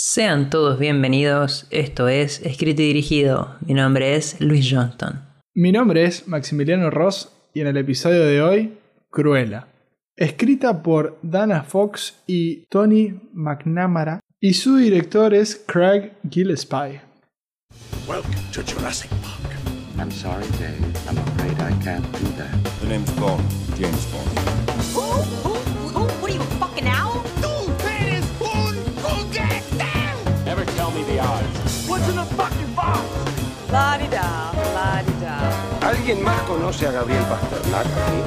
Sean 0.00 0.48
todos 0.48 0.78
bienvenidos, 0.78 1.66
esto 1.70 2.06
es 2.06 2.40
Escrito 2.42 2.82
y 2.82 2.86
Dirigido. 2.86 3.56
Mi 3.66 3.74
nombre 3.74 4.14
es 4.14 4.40
Luis 4.40 4.68
Johnston. 4.70 5.24
Mi 5.54 5.72
nombre 5.72 6.04
es 6.04 6.28
Maximiliano 6.28 6.88
Ross 6.88 7.32
y 7.52 7.62
en 7.62 7.66
el 7.66 7.78
episodio 7.78 8.24
de 8.24 8.40
hoy, 8.40 8.78
Cruella. 9.10 9.66
Escrita 10.14 10.84
por 10.84 11.18
Dana 11.22 11.64
Fox 11.64 12.22
y 12.28 12.64
Tony 12.66 13.12
McNamara 13.32 14.20
y 14.38 14.54
su 14.54 14.76
director 14.76 15.34
es 15.34 15.56
Craig 15.66 16.12
Gillespie. 16.30 17.00
Welcome 18.06 18.36
to 18.52 18.62
Jurassic 18.62 19.10
Park. 19.20 19.52
I'm 19.98 20.12
sorry, 20.12 20.46
Dave. 20.60 20.78
I'm 21.08 21.18
afraid 21.18 21.58
I 21.58 21.74
can't 21.82 22.06
do 22.12 22.30
that. 22.36 22.54
The 22.82 22.86
name's 22.86 23.10
Bond, 23.18 23.42
James 23.76 24.06
Bond. 24.12 25.57
La-di-da, 34.10 34.52
la-di-da. 34.74 35.88
¿Alguien 35.88 36.22
más 36.22 36.40
conoce 36.42 36.86
a 36.86 36.92
Gabriel 36.92 37.22
Pasternak 37.28 37.86
aquí? 37.86 38.22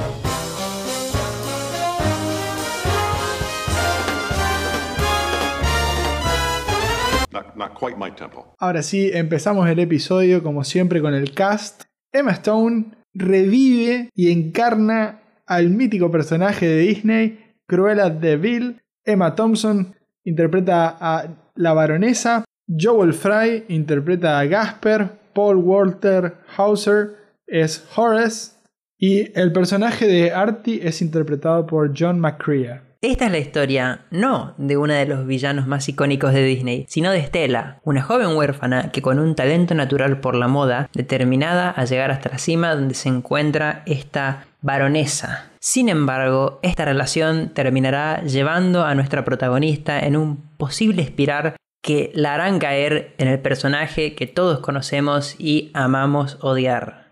Not, 7.32 7.56
not 7.56 7.74
quite 7.74 7.96
my 7.96 8.12
tempo. 8.12 8.54
Ahora 8.58 8.82
sí, 8.82 9.10
empezamos 9.12 9.68
el 9.68 9.78
episodio 9.80 10.42
como 10.42 10.62
siempre 10.64 11.00
con 11.00 11.14
el 11.14 11.34
cast. 11.34 11.84
Emma 12.12 12.32
Stone 12.32 12.92
revive 13.14 14.10
y 14.14 14.30
encarna 14.30 15.22
al 15.46 15.70
mítico 15.70 16.10
personaje 16.10 16.66
de 16.66 16.78
Disney, 16.78 17.56
Cruella 17.66 18.10
de 18.10 18.36
Vil. 18.36 18.82
Emma 19.04 19.34
Thompson 19.34 19.96
interpreta 20.24 20.96
a 21.00 21.26
la 21.56 21.72
baronesa. 21.72 22.44
Joel 22.68 23.14
Fry 23.14 23.64
interpreta 23.68 24.38
a 24.38 24.44
Gasper. 24.44 25.21
Paul 25.34 25.56
Walter 25.56 26.36
Hauser 26.56 27.16
es 27.46 27.84
Horace. 27.96 28.52
Y 28.98 29.36
el 29.38 29.52
personaje 29.52 30.06
de 30.06 30.30
Artie 30.30 30.86
es 30.86 31.02
interpretado 31.02 31.66
por 31.66 31.92
John 31.98 32.20
McCrea. 32.20 32.84
Esta 33.04 33.26
es 33.26 33.32
la 33.32 33.38
historia 33.38 34.02
no 34.12 34.54
de 34.58 34.76
uno 34.76 34.94
de 34.94 35.06
los 35.06 35.26
villanos 35.26 35.66
más 35.66 35.88
icónicos 35.88 36.32
de 36.32 36.44
Disney, 36.44 36.86
sino 36.88 37.10
de 37.10 37.20
Stella, 37.20 37.80
una 37.82 38.00
joven 38.00 38.36
huérfana 38.36 38.92
que 38.92 39.02
con 39.02 39.18
un 39.18 39.34
talento 39.34 39.74
natural 39.74 40.20
por 40.20 40.36
la 40.36 40.46
moda, 40.46 40.88
determinada 40.94 41.70
a 41.70 41.84
llegar 41.84 42.12
hasta 42.12 42.30
la 42.30 42.38
cima 42.38 42.76
donde 42.76 42.94
se 42.94 43.08
encuentra 43.08 43.82
esta 43.86 44.46
baronesa. 44.60 45.50
Sin 45.58 45.88
embargo, 45.88 46.60
esta 46.62 46.84
relación 46.84 47.48
terminará 47.48 48.22
llevando 48.22 48.84
a 48.84 48.94
nuestra 48.94 49.24
protagonista 49.24 49.98
en 49.98 50.16
un 50.16 50.36
posible 50.56 51.02
espiral 51.02 51.56
que 51.82 52.12
la 52.14 52.34
harán 52.34 52.58
caer 52.58 53.14
en 53.18 53.28
el 53.28 53.40
personaje 53.40 54.14
que 54.14 54.26
todos 54.26 54.60
conocemos 54.60 55.34
y 55.38 55.70
amamos 55.74 56.38
odiar. 56.40 57.02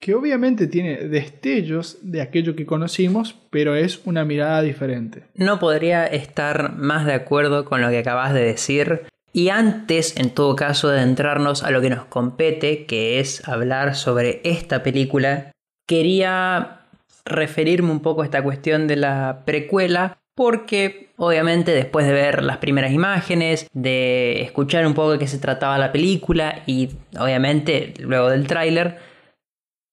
que 0.00 0.14
obviamente 0.16 0.66
tiene 0.66 0.96
destellos 0.96 1.98
de 2.02 2.22
aquello 2.22 2.56
que 2.56 2.66
conocimos, 2.66 3.36
pero 3.50 3.76
es 3.76 4.00
una 4.04 4.24
mirada 4.24 4.60
diferente. 4.60 5.28
No 5.36 5.60
podría 5.60 6.06
estar 6.06 6.74
más 6.76 7.06
de 7.06 7.12
acuerdo 7.12 7.64
con 7.64 7.80
lo 7.80 7.88
que 7.88 7.98
acabas 7.98 8.34
de 8.34 8.42
decir. 8.42 9.02
Y 9.32 9.50
antes, 9.50 10.16
en 10.16 10.30
todo 10.30 10.56
caso, 10.56 10.88
de 10.88 11.02
entrarnos 11.02 11.62
a 11.62 11.70
lo 11.70 11.80
que 11.80 11.88
nos 11.88 12.06
compete, 12.06 12.84
que 12.84 13.20
es 13.20 13.46
hablar 13.48 13.94
sobre 13.94 14.40
esta 14.42 14.82
película, 14.82 15.52
quería 15.86 16.80
referirme 17.24 17.92
un 17.92 18.00
poco 18.00 18.22
a 18.22 18.24
esta 18.24 18.42
cuestión 18.42 18.88
de 18.88 18.96
la 18.96 19.42
precuela, 19.46 20.18
porque 20.34 21.10
obviamente 21.16 21.72
después 21.72 22.06
de 22.06 22.12
ver 22.12 22.42
las 22.42 22.58
primeras 22.58 22.92
imágenes, 22.92 23.68
de 23.72 24.42
escuchar 24.42 24.86
un 24.86 24.94
poco 24.94 25.12
de 25.12 25.18
qué 25.18 25.26
se 25.26 25.38
trataba 25.38 25.78
la 25.78 25.92
película 25.92 26.62
y 26.66 26.90
obviamente 27.18 27.94
luego 27.98 28.30
del 28.30 28.46
tráiler, 28.46 28.98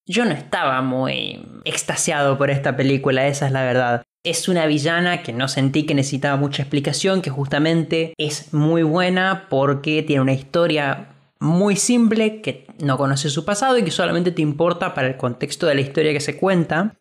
yo 0.06 0.24
no 0.24 0.32
estaba 0.32 0.82
muy 0.82 1.46
extasiado 1.64 2.36
por 2.36 2.50
esta 2.50 2.76
película, 2.76 3.26
esa 3.28 3.46
es 3.46 3.52
la 3.52 3.64
verdad. 3.64 4.02
Es 4.24 4.48
una 4.48 4.66
villana 4.66 5.22
que 5.22 5.32
no 5.32 5.48
sentí 5.48 5.86
que 5.86 5.94
necesitaba 5.94 6.36
mucha 6.36 6.62
explicación, 6.62 7.22
que 7.22 7.30
justamente 7.30 8.12
es 8.18 8.52
muy 8.52 8.82
buena 8.82 9.46
porque 9.48 10.02
tiene 10.02 10.22
una 10.22 10.32
historia 10.32 11.14
muy 11.38 11.76
simple, 11.76 12.42
que 12.42 12.66
no 12.82 12.98
conoce 12.98 13.30
su 13.30 13.44
pasado 13.44 13.78
y 13.78 13.82
que 13.82 13.90
solamente 13.90 14.30
te 14.30 14.42
importa 14.42 14.94
para 14.94 15.08
el 15.08 15.16
contexto 15.16 15.66
de 15.66 15.74
la 15.74 15.80
historia 15.80 16.12
que 16.12 16.20
se 16.20 16.36
cuenta. 16.36 16.96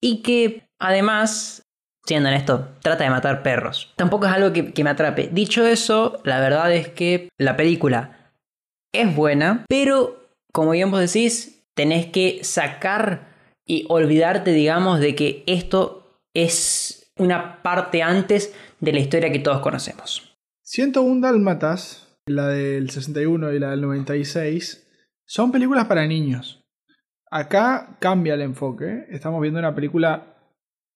Y 0.00 0.22
que 0.22 0.66
además, 0.78 1.61
siendo 2.04 2.28
honesto, 2.28 2.68
trata 2.82 3.04
de 3.04 3.10
matar 3.10 3.42
perros. 3.42 3.92
Tampoco 3.96 4.26
es 4.26 4.32
algo 4.32 4.52
que, 4.52 4.72
que 4.72 4.84
me 4.84 4.90
atrape. 4.90 5.28
Dicho 5.32 5.66
eso, 5.66 6.20
la 6.24 6.40
verdad 6.40 6.72
es 6.72 6.88
que 6.88 7.28
la 7.38 7.56
película 7.56 8.32
es 8.92 9.14
buena, 9.14 9.64
pero 9.68 10.28
como 10.52 10.72
bien 10.72 10.90
vos 10.90 11.00
decís, 11.00 11.64
tenés 11.74 12.06
que 12.06 12.40
sacar 12.42 13.32
y 13.66 13.86
olvidarte, 13.88 14.52
digamos, 14.52 15.00
de 15.00 15.14
que 15.14 15.44
esto 15.46 16.18
es 16.34 17.10
una 17.16 17.62
parte 17.62 18.02
antes 18.02 18.54
de 18.80 18.92
la 18.92 18.98
historia 18.98 19.32
que 19.32 19.38
todos 19.38 19.60
conocemos. 19.60 20.36
101 20.62 21.20
Dálmatas, 21.20 22.16
la 22.26 22.48
del 22.48 22.90
61 22.90 23.52
y 23.52 23.58
la 23.58 23.70
del 23.70 23.80
96, 23.80 24.88
son 25.26 25.52
películas 25.52 25.86
para 25.86 26.06
niños. 26.06 26.64
Acá 27.30 27.96
cambia 28.00 28.34
el 28.34 28.42
enfoque. 28.42 29.06
Estamos 29.08 29.40
viendo 29.40 29.58
una 29.58 29.74
película, 29.74 30.31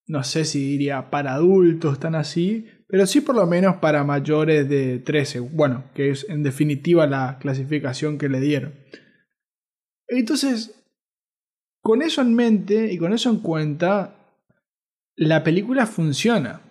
no 0.07 0.23
sé 0.23 0.45
si 0.45 0.59
diría 0.59 1.09
para 1.09 1.33
adultos, 1.33 1.99
tan 1.99 2.15
así, 2.15 2.65
pero 2.87 3.05
sí 3.05 3.21
por 3.21 3.35
lo 3.35 3.45
menos 3.45 3.75
para 3.77 4.03
mayores 4.03 4.67
de 4.69 4.99
13. 4.99 5.41
Bueno, 5.41 5.85
que 5.93 6.09
es 6.09 6.25
en 6.29 6.43
definitiva 6.43 7.05
la 7.05 7.37
clasificación 7.39 8.17
que 8.17 8.29
le 8.29 8.39
dieron. 8.39 8.73
Entonces, 10.07 10.73
con 11.81 12.01
eso 12.01 12.21
en 12.21 12.33
mente 12.33 12.91
y 12.91 12.97
con 12.97 13.13
eso 13.13 13.29
en 13.29 13.39
cuenta, 13.39 14.15
la 15.15 15.43
película 15.43 15.85
funciona. 15.85 16.61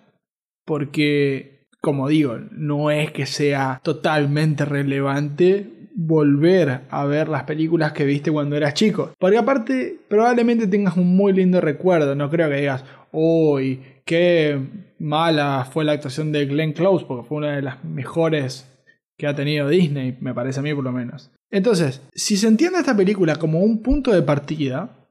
Porque, 0.65 1.69
como 1.81 2.09
digo, 2.09 2.39
no 2.51 2.91
es 2.91 3.13
que 3.13 3.27
sea 3.27 3.81
totalmente 3.85 4.65
relevante 4.65 5.77
volver 5.95 6.83
a 6.91 7.05
ver 7.07 7.29
las 7.29 7.45
películas 7.45 7.93
que 7.93 8.05
viste 8.05 8.31
cuando 8.31 8.57
eras 8.57 8.75
chico. 8.75 9.15
Porque 9.19 9.39
aparte, 9.39 9.99
probablemente 10.09 10.67
tengas 10.67 10.97
un 10.97 11.17
muy 11.17 11.33
lindo 11.33 11.61
recuerdo. 11.61 12.15
No 12.15 12.29
creo 12.29 12.51
que 12.51 12.57
digas, 12.57 12.85
uy, 13.13 13.83
qué 14.05 14.61
mala 14.99 15.69
fue 15.71 15.85
la 15.85 15.93
actuación 15.93 16.33
de 16.33 16.47
Glenn 16.47 16.73
Close, 16.73 17.05
porque 17.07 17.29
fue 17.29 17.39
una 17.39 17.57
de 17.57 17.63
las 17.63 17.85
mejores 17.85 18.73
que 19.19 19.27
ha 19.27 19.35
tenido 19.35 19.69
Disney, 19.69 20.17
me 20.21 20.35
parece 20.35 20.61
a 20.61 20.63
mí 20.63 20.75
por 20.75 20.85
lo 20.85 20.93
menos. 20.93 21.31
Entonces, 21.51 22.03
si 22.13 22.37
se 22.37 22.49
entiende 22.49 22.79
esta 22.79 22.97
película 22.97 23.37
como 23.37 23.61
un 23.61 23.83
punto 23.83 24.13
de 24.13 24.23
partida, 24.23 25.09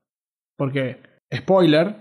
porque, 0.58 0.98
spoiler, 1.34 1.96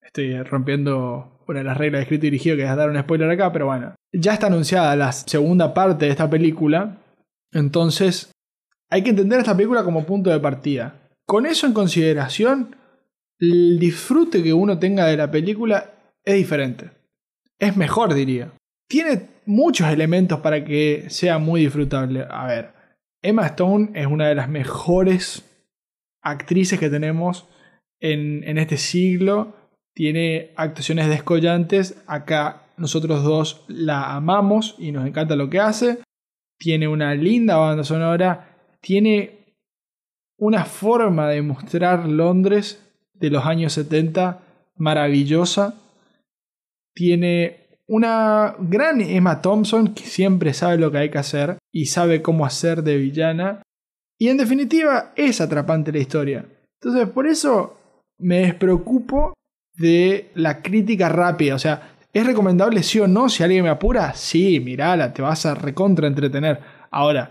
estoy 0.00 0.42
rompiendo 0.42 1.42
una 1.46 1.60
de 1.60 1.64
las 1.64 1.76
reglas 1.76 2.00
de 2.00 2.02
escrito 2.02 2.26
y 2.26 2.30
dirigido 2.30 2.56
que 2.56 2.62
es 2.62 2.76
dar 2.76 2.90
un 2.90 3.00
spoiler 3.00 3.30
acá, 3.30 3.52
pero 3.52 3.66
bueno, 3.66 3.94
ya 4.12 4.32
está 4.32 4.46
anunciada 4.46 4.94
la 4.96 5.12
segunda 5.12 5.74
parte 5.74 6.04
de 6.04 6.10
esta 6.12 6.30
película, 6.30 6.98
entonces 7.52 8.30
hay 8.90 9.02
que 9.02 9.10
entender 9.10 9.40
esta 9.40 9.56
película 9.56 9.82
como 9.82 10.04
punto 10.04 10.30
de 10.30 10.40
partida. 10.40 11.08
Con 11.26 11.46
eso 11.46 11.66
en 11.66 11.72
consideración, 11.72 12.76
el 13.40 13.78
disfrute 13.78 14.42
que 14.42 14.52
uno 14.52 14.78
tenga 14.78 15.06
de 15.06 15.16
la 15.16 15.30
película 15.30 15.94
es 16.24 16.36
diferente. 16.36 16.90
Es 17.58 17.76
mejor, 17.76 18.14
diría. 18.14 18.52
Tiene 18.88 19.28
muchos 19.46 19.88
elementos 19.88 20.40
para 20.40 20.64
que 20.64 21.06
sea 21.08 21.38
muy 21.38 21.62
disfrutable. 21.62 22.26
A 22.28 22.46
ver, 22.46 22.72
Emma 23.22 23.46
Stone 23.46 23.90
es 23.94 24.06
una 24.06 24.28
de 24.28 24.34
las 24.34 24.48
mejores 24.48 25.44
actrices 26.22 26.78
que 26.78 26.90
tenemos 26.90 27.48
en, 27.98 28.44
en 28.44 28.58
este 28.58 28.76
siglo. 28.76 29.56
Tiene 29.94 30.52
actuaciones 30.56 31.08
descollantes. 31.08 32.02
Acá 32.06 32.66
nosotros 32.76 33.24
dos 33.24 33.64
la 33.68 34.14
amamos 34.14 34.74
y 34.78 34.92
nos 34.92 35.06
encanta 35.06 35.36
lo 35.36 35.48
que 35.48 35.60
hace. 35.60 35.98
Tiene 36.58 36.88
una 36.88 37.14
linda 37.14 37.56
banda 37.56 37.84
sonora. 37.84 38.56
Tiene 38.80 39.54
una 40.38 40.64
forma 40.64 41.28
de 41.28 41.42
mostrar 41.42 42.08
Londres 42.08 42.89
de 43.20 43.30
los 43.30 43.44
años 43.46 43.74
70 43.74 44.40
maravillosa. 44.76 45.74
Tiene 46.94 47.78
una 47.86 48.56
gran 48.58 49.00
Emma 49.00 49.40
Thompson 49.40 49.94
que 49.94 50.04
siempre 50.04 50.54
sabe 50.54 50.78
lo 50.78 50.90
que 50.90 50.98
hay 50.98 51.10
que 51.10 51.18
hacer 51.18 51.58
y 51.72 51.86
sabe 51.86 52.22
cómo 52.22 52.44
hacer 52.44 52.82
de 52.82 52.96
villana. 52.96 53.62
Y 54.18 54.28
en 54.28 54.36
definitiva 54.36 55.12
es 55.16 55.40
atrapante 55.40 55.92
la 55.92 55.98
historia. 55.98 56.44
Entonces 56.80 57.08
por 57.08 57.26
eso 57.26 57.76
me 58.18 58.40
despreocupo 58.40 59.34
de 59.74 60.30
la 60.34 60.62
crítica 60.62 61.08
rápida. 61.08 61.54
O 61.54 61.58
sea, 61.58 61.94
¿es 62.12 62.26
recomendable 62.26 62.82
sí 62.82 63.00
o 63.00 63.06
no? 63.06 63.28
Si 63.28 63.42
alguien 63.42 63.64
me 63.64 63.70
apura, 63.70 64.14
sí, 64.14 64.60
mirala, 64.60 65.12
te 65.12 65.22
vas 65.22 65.46
a 65.46 65.54
recontra 65.54 66.06
entretener. 66.06 66.60
Ahora, 66.90 67.30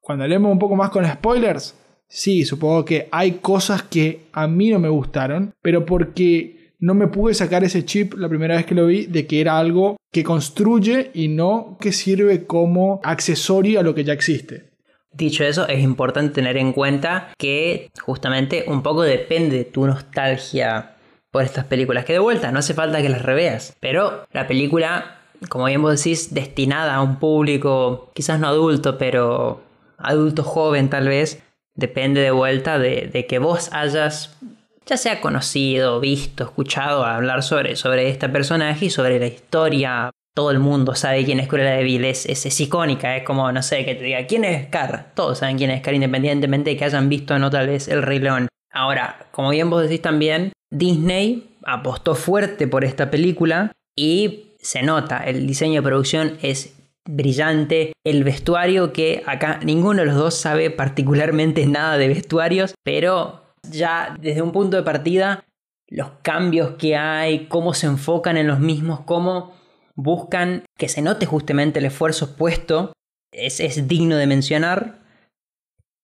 cuando 0.00 0.26
leemos 0.26 0.52
un 0.52 0.58
poco 0.58 0.76
más 0.76 0.90
con 0.90 1.06
spoilers, 1.06 1.74
sí, 2.12 2.44
supongo 2.44 2.84
que 2.84 3.08
hay 3.10 3.32
cosas 3.32 3.82
que 3.82 4.26
a 4.32 4.46
mí 4.46 4.70
no 4.70 4.78
me 4.78 4.90
gustaron, 4.90 5.54
pero 5.62 5.86
porque 5.86 6.74
no 6.78 6.94
me 6.94 7.08
pude 7.08 7.32
sacar 7.32 7.64
ese 7.64 7.86
chip 7.86 8.14
la 8.14 8.28
primera 8.28 8.56
vez 8.56 8.66
que 8.66 8.74
lo 8.74 8.86
vi 8.86 9.06
de 9.06 9.26
que 9.26 9.40
era 9.40 9.58
algo 9.58 9.96
que 10.12 10.22
construye 10.22 11.10
y 11.14 11.28
no 11.28 11.78
que 11.80 11.90
sirve 11.92 12.44
como 12.46 13.00
accesorio 13.02 13.80
a 13.80 13.82
lo 13.82 13.94
que 13.94 14.04
ya 14.04 14.12
existe. 14.12 14.72
Dicho 15.12 15.42
eso, 15.44 15.66
es 15.68 15.82
importante 15.82 16.34
tener 16.34 16.56
en 16.56 16.72
cuenta 16.72 17.32
que 17.38 17.90
justamente 18.00 18.64
un 18.66 18.82
poco 18.82 19.02
depende 19.02 19.56
de 19.56 19.64
tu 19.64 19.86
nostalgia 19.86 20.96
por 21.30 21.44
estas 21.44 21.64
películas. 21.64 22.04
Que 22.04 22.14
de 22.14 22.18
vuelta, 22.18 22.52
no 22.52 22.58
hace 22.58 22.74
falta 22.74 23.00
que 23.00 23.08
las 23.08 23.22
reveas. 23.22 23.74
Pero 23.80 24.26
la 24.32 24.46
película, 24.46 25.18
como 25.48 25.66
bien 25.66 25.82
vos 25.82 25.96
decís, 25.96 26.34
destinada 26.34 26.94
a 26.94 27.02
un 27.02 27.18
público 27.18 28.10
quizás 28.14 28.38
no 28.38 28.48
adulto, 28.48 28.98
pero 28.98 29.62
adulto 29.98 30.42
joven 30.42 30.90
tal 30.90 31.08
vez, 31.08 31.42
depende 31.74 32.20
de 32.20 32.30
vuelta 32.30 32.78
de, 32.78 33.08
de 33.12 33.26
que 33.26 33.38
vos 33.38 33.70
hayas 33.72 34.36
ya 34.84 34.96
sea 34.96 35.20
conocido, 35.20 36.00
visto, 36.00 36.44
escuchado 36.44 37.04
hablar 37.04 37.42
sobre, 37.42 37.76
sobre 37.76 38.08
este 38.08 38.28
personaje 38.28 38.86
y 38.86 38.90
sobre 38.90 39.20
la 39.20 39.26
historia 39.26 40.10
todo 40.34 40.50
el 40.50 40.60
mundo 40.60 40.94
sabe 40.94 41.24
quién 41.24 41.40
es 41.40 41.48
Cruella 41.48 41.72
de 41.72 41.84
Vil, 41.84 42.04
es, 42.04 42.26
es, 42.26 42.60
icónica, 42.60 43.16
es 43.16 43.22
como, 43.22 43.52
no 43.52 43.62
sé, 43.62 43.84
que 43.84 43.94
te 43.94 44.04
diga, 44.04 44.26
¿quién 44.26 44.44
es 44.44 44.66
Scar? 44.66 45.12
Todos 45.14 45.38
saben 45.38 45.58
quién 45.58 45.70
es 45.70 45.80
Scar, 45.80 45.94
independientemente 45.94 46.70
de 46.70 46.76
que 46.76 46.84
hayan 46.84 47.08
visto 47.08 47.34
o 47.34 47.38
no 47.38 47.50
tal 47.50 47.66
vez 47.66 47.88
El 47.88 48.02
Rey 48.02 48.18
León. 48.18 48.48
Ahora, 48.72 49.26
como 49.30 49.50
bien 49.50 49.68
vos 49.68 49.82
decís 49.82 50.00
también, 50.00 50.52
Disney 50.70 51.56
apostó 51.64 52.14
fuerte 52.14 52.66
por 52.66 52.84
esta 52.84 53.10
película 53.10 53.72
y 53.94 54.54
se 54.58 54.82
nota, 54.82 55.18
el 55.18 55.46
diseño 55.46 55.82
de 55.82 55.86
producción 55.86 56.38
es 56.40 56.78
brillante, 57.08 57.92
el 58.04 58.24
vestuario 58.24 58.92
que 58.92 59.22
acá 59.26 59.60
ninguno 59.64 60.00
de 60.00 60.06
los 60.06 60.16
dos 60.16 60.34
sabe 60.34 60.70
particularmente 60.70 61.66
nada 61.66 61.98
de 61.98 62.08
vestuarios, 62.08 62.74
pero 62.84 63.54
ya 63.70 64.16
desde 64.20 64.42
un 64.42 64.52
punto 64.52 64.76
de 64.76 64.82
partida, 64.82 65.44
los 65.88 66.10
cambios 66.22 66.76
que 66.76 66.96
hay, 66.96 67.46
cómo 67.46 67.74
se 67.74 67.86
enfocan 67.86 68.36
en 68.36 68.46
los 68.46 68.60
mismos, 68.60 69.00
cómo 69.00 69.54
buscan 69.94 70.64
que 70.78 70.88
se 70.88 71.02
note 71.02 71.26
justamente 71.26 71.78
el 71.78 71.84
esfuerzo 71.84 72.36
puesto, 72.36 72.92
es, 73.32 73.60
es, 73.60 73.88
digno 73.88 74.16
de 74.16 74.26
mencionar. 74.26 75.02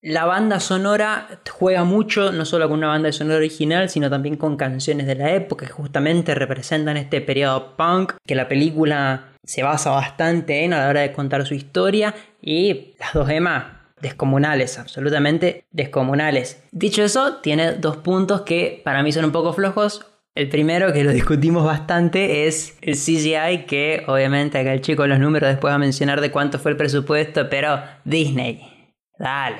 La 0.00 0.26
banda 0.26 0.60
sonora 0.60 1.40
juega 1.50 1.84
mucho, 1.84 2.32
no 2.32 2.44
solo 2.44 2.68
con 2.68 2.78
una 2.78 2.88
banda 2.88 3.10
sonora 3.12 3.38
original, 3.38 3.88
sino 3.88 4.08
también 4.08 4.36
con 4.36 4.56
canciones 4.56 5.06
de 5.06 5.16
la 5.16 5.32
época 5.32 5.66
que 5.66 5.72
justamente 5.72 6.34
representan 6.34 6.96
este 6.96 7.20
periodo 7.20 7.76
punk, 7.76 8.12
que 8.26 8.34
la 8.34 8.46
película 8.46 9.27
se 9.44 9.62
basa 9.62 9.90
bastante 9.90 10.64
en 10.64 10.72
a 10.72 10.80
la 10.80 10.88
hora 10.88 11.00
de 11.00 11.12
contar 11.12 11.46
su 11.46 11.54
historia, 11.54 12.14
y 12.40 12.94
las 12.98 13.12
dos 13.14 13.28
gemas 13.28 13.64
descomunales, 14.00 14.78
absolutamente 14.78 15.64
descomunales. 15.70 16.62
Dicho 16.70 17.02
eso, 17.02 17.36
tiene 17.36 17.72
dos 17.72 17.96
puntos 17.98 18.42
que 18.42 18.80
para 18.84 19.02
mí 19.02 19.12
son 19.12 19.24
un 19.24 19.32
poco 19.32 19.52
flojos. 19.52 20.06
El 20.34 20.48
primero, 20.48 20.92
que 20.92 21.02
lo 21.02 21.10
discutimos 21.10 21.64
bastante, 21.64 22.46
es 22.46 22.78
el 22.80 22.94
CGI, 22.94 23.66
que 23.66 24.04
obviamente 24.06 24.58
acá 24.58 24.72
el 24.72 24.82
chico 24.82 25.06
los 25.06 25.18
números 25.18 25.48
después 25.50 25.72
va 25.72 25.76
a 25.76 25.78
mencionar 25.78 26.20
de 26.20 26.30
cuánto 26.30 26.60
fue 26.60 26.70
el 26.70 26.76
presupuesto, 26.76 27.50
pero 27.50 27.80
Disney, 28.04 28.94
dale, 29.18 29.58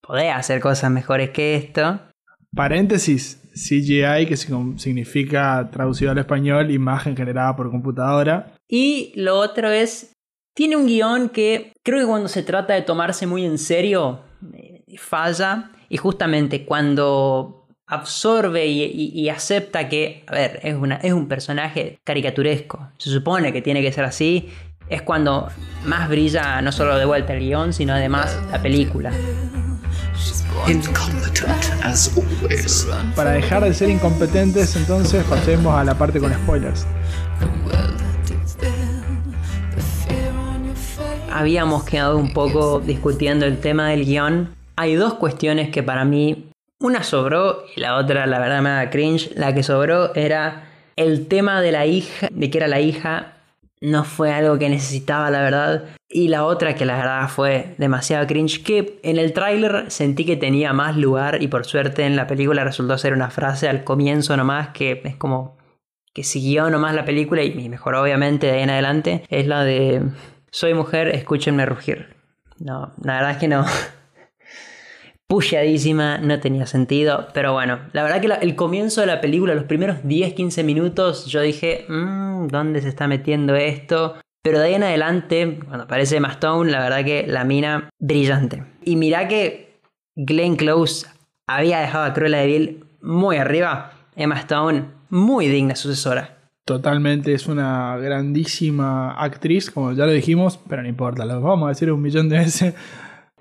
podés 0.00 0.32
hacer 0.32 0.60
cosas 0.60 0.92
mejores 0.92 1.30
que 1.30 1.56
esto. 1.56 2.00
Paréntesis, 2.54 3.42
CGI, 3.54 4.26
que 4.26 4.36
significa 4.36 5.68
traducido 5.72 6.12
al 6.12 6.18
español, 6.18 6.70
imagen 6.70 7.16
generada 7.16 7.56
por 7.56 7.70
computadora. 7.70 8.54
Y 8.76 9.12
lo 9.14 9.38
otro 9.38 9.70
es, 9.70 10.16
tiene 10.52 10.74
un 10.74 10.88
guion 10.88 11.28
que 11.28 11.72
creo 11.84 12.00
que 12.00 12.06
cuando 12.06 12.26
se 12.26 12.42
trata 12.42 12.74
de 12.74 12.82
tomarse 12.82 13.24
muy 13.24 13.44
en 13.44 13.56
serio, 13.56 14.22
falla. 14.98 15.70
Y 15.88 15.96
justamente 15.96 16.64
cuando 16.66 17.68
absorbe 17.86 18.66
y, 18.66 18.82
y, 18.82 19.12
y, 19.14 19.28
acepta 19.28 19.88
que, 19.88 20.24
a 20.26 20.32
ver, 20.32 20.58
es, 20.64 20.74
una, 20.74 20.96
es 20.96 21.12
un 21.12 21.28
personaje 21.28 22.00
caricaturesco. 22.02 22.90
Se 22.98 23.10
supone 23.10 23.52
que 23.52 23.62
tiene 23.62 23.80
que 23.80 23.92
ser 23.92 24.06
así. 24.06 24.48
Es 24.88 25.02
cuando 25.02 25.48
más 25.84 26.08
brilla 26.08 26.60
no 26.60 26.72
solo 26.72 26.96
de 26.98 27.04
vuelta 27.04 27.32
el 27.32 27.44
guion, 27.46 27.72
sino 27.72 27.92
además 27.92 28.36
la 28.50 28.60
película. 28.60 29.12
Para 33.14 33.30
dejar 33.30 33.62
de 33.62 33.72
ser 33.72 33.88
incompetentes, 33.88 34.74
entonces 34.74 35.22
pasemos 35.26 35.76
a 35.76 35.84
la 35.84 35.96
parte 35.96 36.18
con 36.18 36.34
spoilers. 36.34 36.88
Habíamos 41.34 41.82
quedado 41.82 42.16
un 42.16 42.32
poco 42.32 42.78
discutiendo 42.78 43.44
el 43.44 43.58
tema 43.58 43.88
del 43.88 44.04
guion. 44.04 44.54
Hay 44.76 44.94
dos 44.94 45.14
cuestiones 45.14 45.68
que 45.70 45.82
para 45.82 46.04
mí 46.04 46.52
una 46.78 47.02
sobró 47.02 47.64
y 47.74 47.80
la 47.80 47.96
otra, 47.96 48.24
la 48.26 48.38
verdad, 48.38 48.62
me 48.62 48.70
da 48.70 48.88
cringe. 48.88 49.32
La 49.34 49.52
que 49.52 49.64
sobró 49.64 50.14
era 50.14 50.68
el 50.94 51.26
tema 51.26 51.60
de 51.60 51.72
la 51.72 51.86
hija, 51.86 52.28
de 52.30 52.50
que 52.50 52.58
era 52.58 52.68
la 52.68 52.78
hija. 52.78 53.32
No 53.80 54.04
fue 54.04 54.32
algo 54.32 54.60
que 54.60 54.68
necesitaba, 54.68 55.28
la 55.32 55.42
verdad. 55.42 55.86
Y 56.08 56.28
la 56.28 56.44
otra, 56.44 56.76
que 56.76 56.84
la 56.84 56.98
verdad 56.98 57.28
fue 57.28 57.74
demasiado 57.78 58.28
cringe, 58.28 58.62
que 58.62 59.00
en 59.02 59.18
el 59.18 59.32
tráiler 59.32 59.86
sentí 59.90 60.24
que 60.24 60.36
tenía 60.36 60.72
más 60.72 60.96
lugar 60.96 61.42
y 61.42 61.48
por 61.48 61.64
suerte 61.64 62.04
en 62.04 62.14
la 62.14 62.28
película 62.28 62.62
resultó 62.62 62.96
ser 62.96 63.12
una 63.12 63.30
frase 63.30 63.68
al 63.68 63.82
comienzo 63.82 64.36
nomás 64.36 64.68
que 64.68 65.02
es 65.02 65.16
como 65.16 65.56
que 66.14 66.22
siguió 66.22 66.70
nomás 66.70 66.94
la 66.94 67.04
película 67.04 67.42
y 67.42 67.68
mejoró 67.68 68.02
obviamente 68.02 68.46
de 68.46 68.52
ahí 68.52 68.62
en 68.62 68.70
adelante. 68.70 69.24
Es 69.30 69.48
la 69.48 69.64
de 69.64 70.00
soy 70.54 70.72
mujer, 70.72 71.08
escúchenme 71.08 71.66
rugir. 71.66 72.14
No, 72.60 72.92
la 73.02 73.14
verdad 73.14 73.32
es 73.32 73.36
que 73.38 73.48
no. 73.48 73.66
Pusheadísima, 75.26 76.18
no 76.18 76.38
tenía 76.38 76.64
sentido. 76.66 77.26
Pero 77.34 77.52
bueno, 77.52 77.80
la 77.92 78.04
verdad 78.04 78.20
que 78.20 78.46
el 78.46 78.54
comienzo 78.54 79.00
de 79.00 79.08
la 79.08 79.20
película, 79.20 79.56
los 79.56 79.64
primeros 79.64 80.04
10-15 80.04 80.62
minutos, 80.62 81.26
yo 81.26 81.40
dije, 81.40 81.86
mmm, 81.88 82.46
¿dónde 82.46 82.80
se 82.82 82.88
está 82.88 83.08
metiendo 83.08 83.56
esto? 83.56 84.14
Pero 84.44 84.60
de 84.60 84.66
ahí 84.66 84.74
en 84.74 84.84
adelante, 84.84 85.58
cuando 85.66 85.84
aparece 85.84 86.18
Emma 86.18 86.30
Stone, 86.30 86.70
la 86.70 86.78
verdad 86.78 87.04
que 87.04 87.26
la 87.26 87.42
mina 87.42 87.90
brillante. 87.98 88.64
Y 88.84 88.94
mirá 88.94 89.26
que 89.26 89.80
Glenn 90.14 90.54
Close 90.54 91.08
había 91.48 91.80
dejado 91.80 92.04
a 92.04 92.12
Cruella 92.12 92.38
de 92.38 92.46
Vil 92.46 92.84
muy 93.00 93.38
arriba. 93.38 93.90
Emma 94.14 94.38
Stone, 94.38 94.84
muy 95.08 95.48
digna 95.48 95.74
sucesora. 95.74 96.43
Totalmente, 96.66 97.34
es 97.34 97.46
una 97.46 97.96
grandísima 97.98 99.12
actriz, 99.12 99.70
como 99.70 99.92
ya 99.92 100.06
lo 100.06 100.12
dijimos, 100.12 100.58
pero 100.68 100.82
no 100.82 100.88
importa, 100.88 101.26
lo 101.26 101.40
vamos 101.40 101.66
a 101.66 101.68
decir 101.70 101.92
un 101.92 102.00
millón 102.00 102.28
de 102.28 102.38
veces 102.38 102.74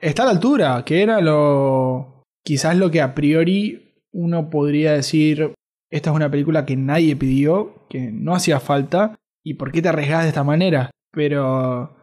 está 0.04 0.24
a 0.24 0.26
la 0.26 0.32
altura, 0.32 0.84
que 0.86 1.02
era 1.02 1.22
lo. 1.22 2.24
quizás 2.44 2.78
lo 2.78 2.92
que 2.92 3.02
a 3.02 3.16
priori 3.16 3.96
uno 4.12 4.50
podría 4.50 4.94
decir. 4.94 5.54
Esta 5.90 6.10
es 6.10 6.16
una 6.16 6.32
película 6.32 6.66
que 6.66 6.76
nadie 6.76 7.16
pidió, 7.16 7.86
que 7.88 8.12
no 8.12 8.34
hacía 8.34 8.60
falta, 8.60 9.16
y 9.44 9.54
por 9.54 9.72
qué 9.72 9.82
te 9.82 9.90
arriesgas 9.90 10.24
de 10.24 10.30
esta 10.30 10.44
manera. 10.44 10.92
Pero. 11.12 11.96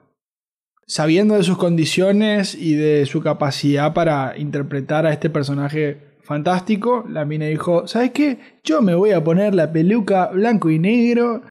sabiendo 0.87 1.35
de 1.35 1.43
sus 1.43 1.59
condiciones 1.59 2.55
y 2.55 2.75
de 2.75 3.07
su 3.07 3.23
capacidad 3.23 3.93
para 3.93 4.37
interpretar 4.39 5.07
a 5.07 5.13
este 5.13 5.29
personaje 5.31 6.10
fantástico, 6.31 7.05
la 7.09 7.25
mina 7.25 7.47
dijo: 7.47 7.89
¿Sabes 7.89 8.13
qué? 8.13 8.39
Yo 8.63 8.83
me 8.83 8.95
voy 8.95 9.11
a 9.11 9.25
poner 9.25 9.53
la 9.53 9.73
peluca 9.73 10.29
blanco 10.29 10.71
y 10.71 10.79
negro 10.79 11.43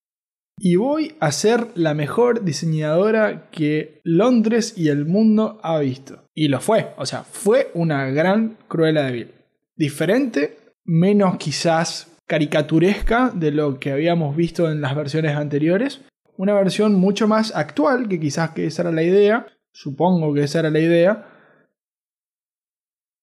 y 0.58 0.78
voy 0.78 1.16
a 1.20 1.34
ser 1.34 1.68
la 1.76 1.94
mejor 1.94 2.46
diseñadora 2.46 3.50
que 3.52 4.00
Londres 4.06 4.76
y 4.78 4.88
el 4.88 5.06
mundo 5.06 5.60
ha 5.64 5.80
visto. 5.80 6.24
Y 6.34 6.48
lo 6.48 6.62
fue, 6.62 6.94
o 6.96 7.06
sea, 7.06 7.26
fue 7.26 7.72
una 7.74 8.10
gran 8.12 8.58
Cruella 8.70 9.04
de 9.04 9.12
Vil. 9.12 9.32
Diferente, 9.76 10.58
menos 10.86 11.36
quizás 11.36 12.18
caricaturesca 12.26 13.32
de 13.36 13.52
lo 13.52 13.82
que 13.82 13.92
habíamos 13.92 14.34
visto 14.34 14.72
en 14.72 14.80
las 14.80 14.96
versiones 14.96 15.36
anteriores. 15.36 16.00
Una 16.38 16.54
versión 16.54 16.96
mucho 16.96 17.28
más 17.28 17.54
actual, 17.54 18.08
que 18.08 18.18
quizás 18.18 18.52
que 18.52 18.66
esa 18.66 18.84
era 18.84 18.94
la 18.94 19.04
idea, 19.04 19.46
supongo 19.74 20.34
que 20.34 20.44
esa 20.44 20.60
era 20.60 20.70
la 20.70 20.80
idea. 20.80 21.28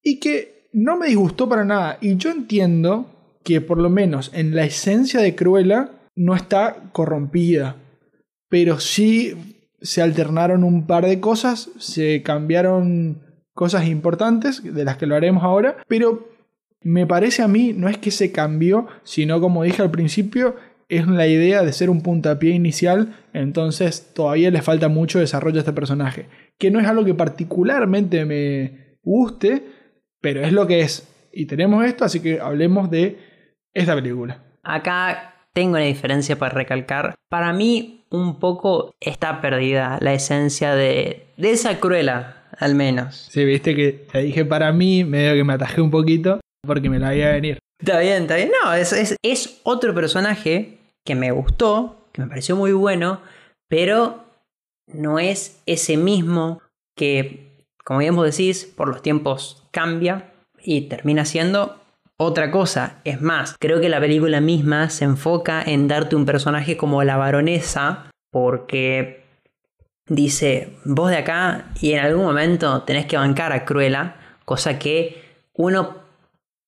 Y 0.03 0.19
que 0.19 0.56
no 0.77 0.95
me 0.95 1.07
disgustó 1.07 1.49
para 1.49 1.65
nada. 1.65 1.97
Y 2.01 2.17
yo 2.17 2.29
entiendo 2.29 3.39
que 3.43 3.61
por 3.61 3.79
lo 3.79 3.89
menos 3.89 4.31
en 4.33 4.55
la 4.55 4.63
esencia 4.63 5.19
de 5.19 5.35
Cruella 5.35 5.89
no 6.15 6.35
está 6.35 6.91
corrompida, 6.91 7.77
pero 8.47 8.79
sí 8.79 9.65
se 9.81 10.01
alternaron 10.01 10.63
un 10.63 10.85
par 10.85 11.05
de 11.05 11.19
cosas, 11.19 11.71
se 11.79 12.21
cambiaron 12.21 13.23
cosas 13.53 13.87
importantes, 13.87 14.61
de 14.63 14.85
las 14.85 14.97
que 14.97 15.07
lo 15.07 15.15
haremos 15.15 15.43
ahora, 15.43 15.77
pero 15.87 16.29
me 16.81 17.07
parece 17.07 17.41
a 17.41 17.47
mí 17.47 17.73
no 17.75 17.89
es 17.89 17.97
que 17.97 18.11
se 18.11 18.31
cambió, 18.31 18.87
sino 19.03 19.41
como 19.41 19.63
dije 19.63 19.81
al 19.81 19.91
principio, 19.91 20.55
es 20.89 21.07
la 21.07 21.27
idea 21.27 21.63
de 21.63 21.73
ser 21.73 21.89
un 21.89 22.01
puntapié 22.01 22.51
inicial, 22.51 23.15
entonces 23.33 24.13
todavía 24.13 24.51
le 24.51 24.61
falta 24.61 24.89
mucho 24.89 25.19
desarrollo 25.19 25.57
a 25.57 25.61
este 25.61 25.73
personaje, 25.73 26.27
que 26.59 26.69
no 26.69 26.79
es 26.79 26.87
algo 26.87 27.03
que 27.03 27.15
particularmente 27.15 28.25
me 28.25 28.97
guste, 29.03 29.76
pero 30.21 30.41
es 30.41 30.51
lo 30.51 30.67
que 30.67 30.81
es. 30.81 31.07
Y 31.31 31.45
tenemos 31.45 31.85
esto, 31.85 32.05
así 32.05 32.19
que 32.19 32.39
hablemos 32.39 32.89
de 32.89 33.19
esta 33.73 33.95
película. 33.95 34.43
Acá 34.63 35.35
tengo 35.53 35.71
una 35.71 35.85
diferencia 35.85 36.37
para 36.37 36.53
recalcar. 36.53 37.15
Para 37.29 37.53
mí, 37.53 38.05
un 38.09 38.39
poco 38.39 38.95
está 38.99 39.41
perdida 39.41 39.97
la 40.01 40.13
esencia 40.13 40.75
de, 40.75 41.27
de 41.37 41.51
esa 41.51 41.79
cruela, 41.79 42.47
al 42.57 42.75
menos. 42.75 43.27
Sí, 43.31 43.43
viste 43.45 43.75
que 43.75 44.07
te 44.11 44.19
dije 44.19 44.45
para 44.45 44.71
mí, 44.71 45.03
medio 45.03 45.33
que 45.33 45.43
me 45.43 45.53
atajé 45.53 45.81
un 45.81 45.91
poquito 45.91 46.39
porque 46.65 46.89
me 46.89 46.99
la 46.99 47.09
veía 47.09 47.31
venir. 47.31 47.59
Está 47.79 47.99
bien, 47.99 48.23
está 48.23 48.35
bien. 48.35 48.51
No, 48.63 48.73
es, 48.73 48.91
es, 48.93 49.15
es 49.23 49.61
otro 49.63 49.93
personaje 49.93 50.77
que 51.05 51.15
me 51.15 51.31
gustó, 51.31 52.09
que 52.11 52.21
me 52.21 52.27
pareció 52.27 52.55
muy 52.55 52.73
bueno, 52.73 53.21
pero 53.69 54.25
no 54.87 55.19
es 55.19 55.61
ese 55.65 55.97
mismo 55.97 56.61
que, 56.95 57.65
como 57.83 57.99
bien 57.99 58.15
vos 58.15 58.25
decís, 58.25 58.65
por 58.65 58.87
los 58.87 59.01
tiempos 59.01 59.66
cambia 59.77 60.33
y 60.63 60.89
termina 60.89 61.23
siendo 61.23 61.79
otra 62.17 62.49
cosa. 62.49 62.95
Es 63.03 63.21
más, 63.21 63.55
creo 63.59 63.79
que 63.79 63.89
la 63.89 63.99
película 63.99 64.41
misma 64.41 64.89
se 64.89 65.05
enfoca 65.05 65.61
en 65.61 65.87
darte 65.87 66.15
un 66.15 66.25
personaje 66.25 66.77
como 66.77 67.03
la 67.03 67.15
baronesa, 67.15 68.09
porque 68.31 69.23
dice, 70.07 70.73
vos 70.83 71.11
de 71.11 71.17
acá 71.17 71.65
y 71.79 71.93
en 71.93 71.99
algún 71.99 72.25
momento 72.25 72.81
tenés 72.81 73.05
que 73.05 73.17
bancar 73.17 73.53
a 73.53 73.65
Cruella, 73.65 74.15
cosa 74.45 74.79
que 74.79 75.21
uno 75.53 75.97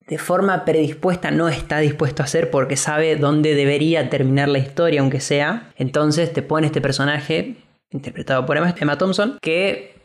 de 0.06 0.20
forma 0.20 0.63
predispuesta 0.63 1.32
no 1.32 1.50
está 1.50 1.80
dispuesto 1.80 2.22
a 2.22 2.25
hacer 2.25 2.51
porque 2.51 2.78
sabe 2.78 3.16
dónde 3.16 3.56
debería 3.56 4.08
terminar 4.12 4.50
la 4.50 4.60
historia, 4.60 5.01
aunque 5.01 5.20
sea. 5.20 5.72
Entonces 5.78 6.32
te 6.32 6.44
pone 6.44 6.68
este 6.68 6.80
personaje, 6.80 7.56
interpretado 7.89 8.46
por 8.46 8.58
Emma 8.58 8.98
Thompson, 9.00 9.39
que 9.42 9.96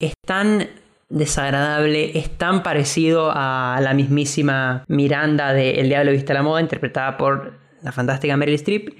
es 0.00 0.14
tan 0.26 0.68
desagradable, 1.10 2.18
es 2.18 2.30
tan 2.30 2.62
parecido 2.62 3.30
a 3.34 3.78
la 3.82 3.92
mismísima 3.94 4.84
Miranda 4.88 5.52
de 5.52 5.80
El 5.80 5.88
Diablo 5.88 6.12
Vista 6.12 6.32
la 6.32 6.42
Moda, 6.42 6.60
interpretada 6.60 7.16
por 7.16 7.58
la 7.82 7.92
fantástica 7.92 8.36
Meryl 8.36 8.54
Streep, 8.54 8.94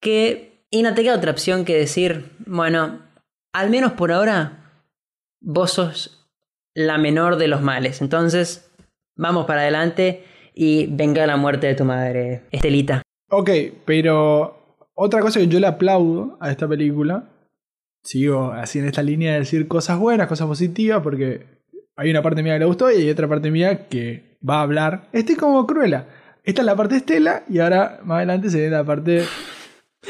que 0.00 0.48
y 0.70 0.82
no 0.82 0.94
te 0.94 1.02
queda 1.02 1.16
otra 1.16 1.30
opción 1.30 1.64
que 1.64 1.76
decir, 1.76 2.30
bueno, 2.46 3.00
al 3.52 3.70
menos 3.70 3.92
por 3.92 4.12
ahora, 4.12 4.84
vos 5.40 5.72
sos 5.72 6.30
la 6.74 6.98
menor 6.98 7.36
de 7.36 7.48
los 7.48 7.62
males. 7.62 8.02
Entonces, 8.02 8.70
vamos 9.16 9.46
para 9.46 9.62
adelante 9.62 10.24
y 10.54 10.86
venga 10.86 11.26
la 11.26 11.36
muerte 11.36 11.66
de 11.66 11.74
tu 11.74 11.84
madre, 11.84 12.42
Estelita. 12.50 13.02
Ok, 13.30 13.50
pero 13.84 14.76
otra 14.94 15.20
cosa 15.20 15.40
que 15.40 15.48
yo 15.48 15.58
le 15.58 15.66
aplaudo 15.66 16.36
a 16.40 16.50
esta 16.50 16.68
película, 16.68 17.30
sigo 18.08 18.52
así 18.52 18.78
en 18.78 18.86
esta 18.86 19.02
línea 19.02 19.34
de 19.34 19.40
decir 19.40 19.68
cosas 19.68 19.98
buenas, 19.98 20.28
cosas 20.28 20.46
positivas, 20.46 21.02
porque 21.02 21.46
hay 21.94 22.10
una 22.10 22.22
parte 22.22 22.42
mía 22.42 22.54
que 22.54 22.60
le 22.60 22.64
gustó 22.64 22.90
y 22.90 23.02
hay 23.02 23.10
otra 23.10 23.28
parte 23.28 23.50
mía 23.50 23.86
que 23.88 24.38
va 24.48 24.60
a 24.60 24.62
hablar. 24.62 25.08
Estoy 25.12 25.34
como 25.34 25.66
cruela. 25.66 26.06
Esta 26.42 26.62
es 26.62 26.66
la 26.66 26.74
parte 26.74 26.96
Estela 26.96 27.44
y 27.50 27.58
ahora 27.58 28.00
más 28.04 28.16
adelante 28.16 28.48
se 28.48 28.62
ve 28.62 28.70
la 28.70 28.82
parte 28.82 29.24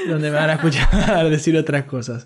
donde 0.09 0.31
me 0.31 0.37
van 0.37 0.51
a 0.51 0.55
escuchar 0.55 1.29
decir 1.31 1.57
otras 1.57 1.85
cosas. 1.85 2.25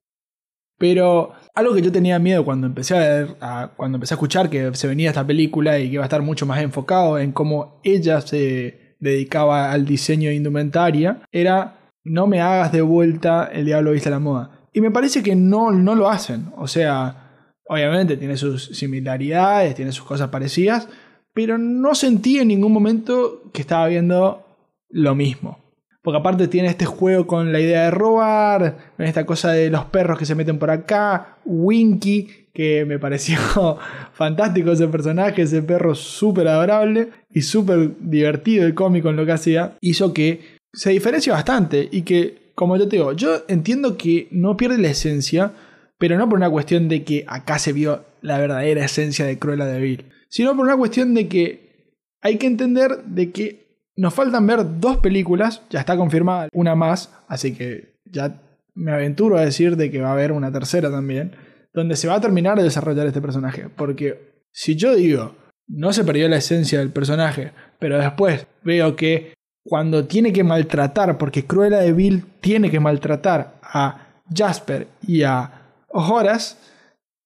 Pero 0.78 1.32
algo 1.54 1.74
que 1.74 1.80
yo 1.80 1.90
tenía 1.90 2.18
miedo 2.18 2.44
cuando 2.44 2.66
empecé 2.66 2.94
a 2.94 2.98
ver, 2.98 3.28
cuando 3.74 3.96
empecé 3.96 4.12
a 4.12 4.16
escuchar 4.16 4.50
que 4.50 4.74
se 4.74 4.88
venía 4.88 5.08
esta 5.08 5.26
película 5.26 5.78
y 5.78 5.88
que 5.88 5.94
iba 5.94 6.02
a 6.02 6.06
estar 6.06 6.20
mucho 6.20 6.44
más 6.44 6.60
enfocado 6.60 7.18
en 7.18 7.32
cómo 7.32 7.80
ella 7.82 8.20
se 8.20 8.96
dedicaba 9.00 9.72
al 9.72 9.86
diseño 9.86 10.28
de 10.28 10.34
indumentaria, 10.34 11.22
era 11.32 11.78
no 12.04 12.26
me 12.26 12.42
hagas 12.42 12.72
de 12.72 12.82
vuelta 12.82 13.48
el 13.50 13.64
diablo 13.64 13.92
viste 13.92 14.10
la 14.10 14.18
moda. 14.18 14.62
Y 14.72 14.80
me 14.80 14.90
parece 14.90 15.22
que 15.22 15.34
no, 15.34 15.70
no 15.70 15.94
lo 15.94 16.08
hacen. 16.08 16.52
O 16.56 16.66
sea, 16.66 17.56
obviamente 17.66 18.16
tiene 18.16 18.36
sus 18.36 18.66
similaridades, 18.66 19.74
tiene 19.74 19.92
sus 19.92 20.04
cosas 20.04 20.28
parecidas, 20.28 20.88
pero 21.34 21.58
no 21.58 21.94
sentí 21.94 22.38
en 22.38 22.48
ningún 22.48 22.72
momento 22.72 23.50
que 23.52 23.62
estaba 23.62 23.86
viendo 23.88 24.46
lo 24.90 25.14
mismo. 25.14 25.58
Porque 26.02 26.18
aparte 26.18 26.48
tiene 26.48 26.68
este 26.68 26.84
juego 26.84 27.26
con 27.26 27.52
la 27.52 27.60
idea 27.60 27.84
de 27.84 27.90
robar, 27.92 28.92
esta 28.98 29.24
cosa 29.24 29.52
de 29.52 29.70
los 29.70 29.84
perros 29.84 30.18
que 30.18 30.26
se 30.26 30.34
meten 30.34 30.58
por 30.58 30.70
acá, 30.70 31.38
Winky, 31.44 32.48
que 32.52 32.84
me 32.84 32.98
pareció 32.98 33.38
fantástico 34.12 34.72
ese 34.72 34.88
personaje, 34.88 35.42
ese 35.42 35.62
perro 35.62 35.94
súper 35.94 36.48
adorable 36.48 37.10
y 37.30 37.42
súper 37.42 37.92
divertido 38.00 38.66
y 38.66 38.74
cómico 38.74 39.10
en 39.10 39.16
lo 39.16 39.24
que 39.24 39.32
hacía, 39.32 39.76
hizo 39.80 40.12
que 40.12 40.58
se 40.72 40.90
diferencia 40.90 41.34
bastante 41.34 41.88
y 41.90 42.02
que, 42.02 42.41
como 42.54 42.76
yo 42.76 42.88
te 42.88 42.97
digo, 42.97 43.12
yo 43.12 43.44
entiendo 43.49 43.97
que 43.97 44.28
no 44.30 44.56
pierde 44.56 44.78
la 44.78 44.88
esencia, 44.88 45.52
pero 45.99 46.16
no 46.18 46.28
por 46.28 46.38
una 46.38 46.50
cuestión 46.50 46.88
de 46.88 47.04
que 47.04 47.25
acá 47.28 47.59
se 47.59 47.73
vio 47.73 48.04
la 48.21 48.38
verdadera 48.38 48.85
esencia 48.85 49.25
de 49.25 49.38
Cruella 49.38 49.66
de 49.66 49.80
Vil, 49.80 50.12
sino 50.28 50.56
por 50.56 50.64
una 50.64 50.76
cuestión 50.76 51.14
de 51.14 51.28
que 51.28 51.97
hay 52.21 52.38
que 52.38 52.47
entender 52.47 53.04
de 53.04 53.30
que 53.30 53.62
nos 53.97 54.14
faltan 54.14 54.47
ver 54.47 54.80
dos 54.80 54.99
películas, 54.99 55.62
ya 55.71 55.80
está 55.80 55.97
confirmada 55.97 56.49
una 56.52 56.75
más, 56.75 57.12
así 57.28 57.52
que 57.52 58.00
ya 58.04 58.40
me 58.75 58.92
aventuro 58.92 59.37
a 59.37 59.44
decir 59.44 59.76
de 59.76 59.90
que 59.90 60.00
va 60.00 60.11
a 60.11 60.12
haber 60.12 60.32
una 60.32 60.50
tercera 60.50 60.90
también, 60.90 61.32
donde 61.75 61.97
se 61.97 62.09
va 62.09 62.14
a 62.14 62.21
terminar 62.21 62.56
de 62.56 62.64
desarrollar 62.64 63.06
este 63.06 63.21
personaje. 63.21 63.68
Porque 63.75 64.47
si 64.50 64.76
yo 64.76 64.94
digo, 64.94 65.35
no 65.68 65.92
se 65.92 66.04
perdió 66.04 66.28
la 66.28 66.37
esencia 66.37 66.78
del 66.78 66.90
personaje, 66.90 67.52
pero 67.78 67.99
después 67.99 68.47
veo 68.62 68.97
que 68.97 69.35
cuando 69.64 70.07
tiene 70.07 70.33
que 70.33 70.45
maltratar, 70.45 71.19
porque 71.19 71.47
Cruella 71.47 71.78
de 71.78 71.92
Vil 71.92 72.25
tiene 72.40 72.71
que 72.71 72.81
maltratar 72.81 73.54
a 73.62 74.09
Jasper 74.35 74.88
y 75.07 75.23
a 75.23 75.50
Horace, 75.88 76.57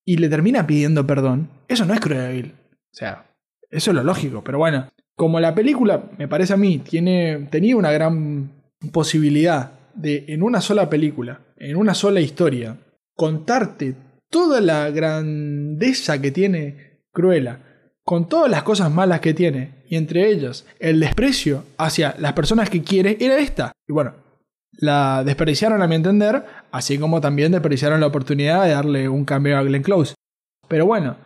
y 0.05 0.17
le 0.17 0.29
termina 0.29 0.65
pidiendo 0.65 1.05
perdón, 1.05 1.49
eso 1.67 1.85
no 1.85 1.93
es 1.93 1.99
Cruella 1.99 2.23
de 2.23 2.33
Vil. 2.33 2.53
O 2.71 2.95
sea, 2.95 3.25
eso 3.69 3.91
es 3.91 3.95
lo 3.95 4.03
lógico, 4.03 4.43
pero 4.43 4.57
bueno, 4.57 4.87
como 5.15 5.39
la 5.39 5.55
película, 5.55 6.03
me 6.17 6.27
parece 6.27 6.53
a 6.53 6.57
mí, 6.57 6.77
tiene, 6.79 7.47
tenía 7.49 7.75
una 7.75 7.91
gran 7.91 8.51
posibilidad 8.91 9.71
de 9.95 10.25
en 10.27 10.43
una 10.43 10.61
sola 10.61 10.89
película, 10.89 11.41
en 11.57 11.75
una 11.75 11.95
sola 11.95 12.21
historia, 12.21 12.77
contarte 13.15 13.95
toda 14.29 14.61
la 14.61 14.91
grandeza 14.91 16.21
que 16.21 16.31
tiene 16.31 17.01
Cruella, 17.11 17.59
con 18.07 18.29
todas 18.29 18.49
las 18.49 18.63
cosas 18.63 18.89
malas 18.89 19.19
que 19.19 19.33
tiene, 19.33 19.71
y 19.89 19.97
entre 19.97 20.29
ellas 20.29 20.65
el 20.79 21.01
desprecio 21.01 21.65
hacia 21.77 22.15
las 22.19 22.31
personas 22.31 22.69
que 22.69 22.81
quiere, 22.81 23.17
era 23.19 23.37
esta. 23.37 23.73
Y 23.85 23.91
bueno, 23.91 24.13
la 24.79 25.25
desperdiciaron 25.25 25.81
a 25.81 25.87
mi 25.87 25.95
entender, 25.95 26.41
así 26.71 26.97
como 26.97 27.19
también 27.19 27.51
desperdiciaron 27.51 27.99
la 27.99 28.07
oportunidad 28.07 28.63
de 28.63 28.71
darle 28.71 29.09
un 29.09 29.25
cambio 29.25 29.57
a 29.57 29.63
Glenn 29.63 29.83
Close. 29.83 30.13
Pero 30.69 30.85
bueno, 30.85 31.17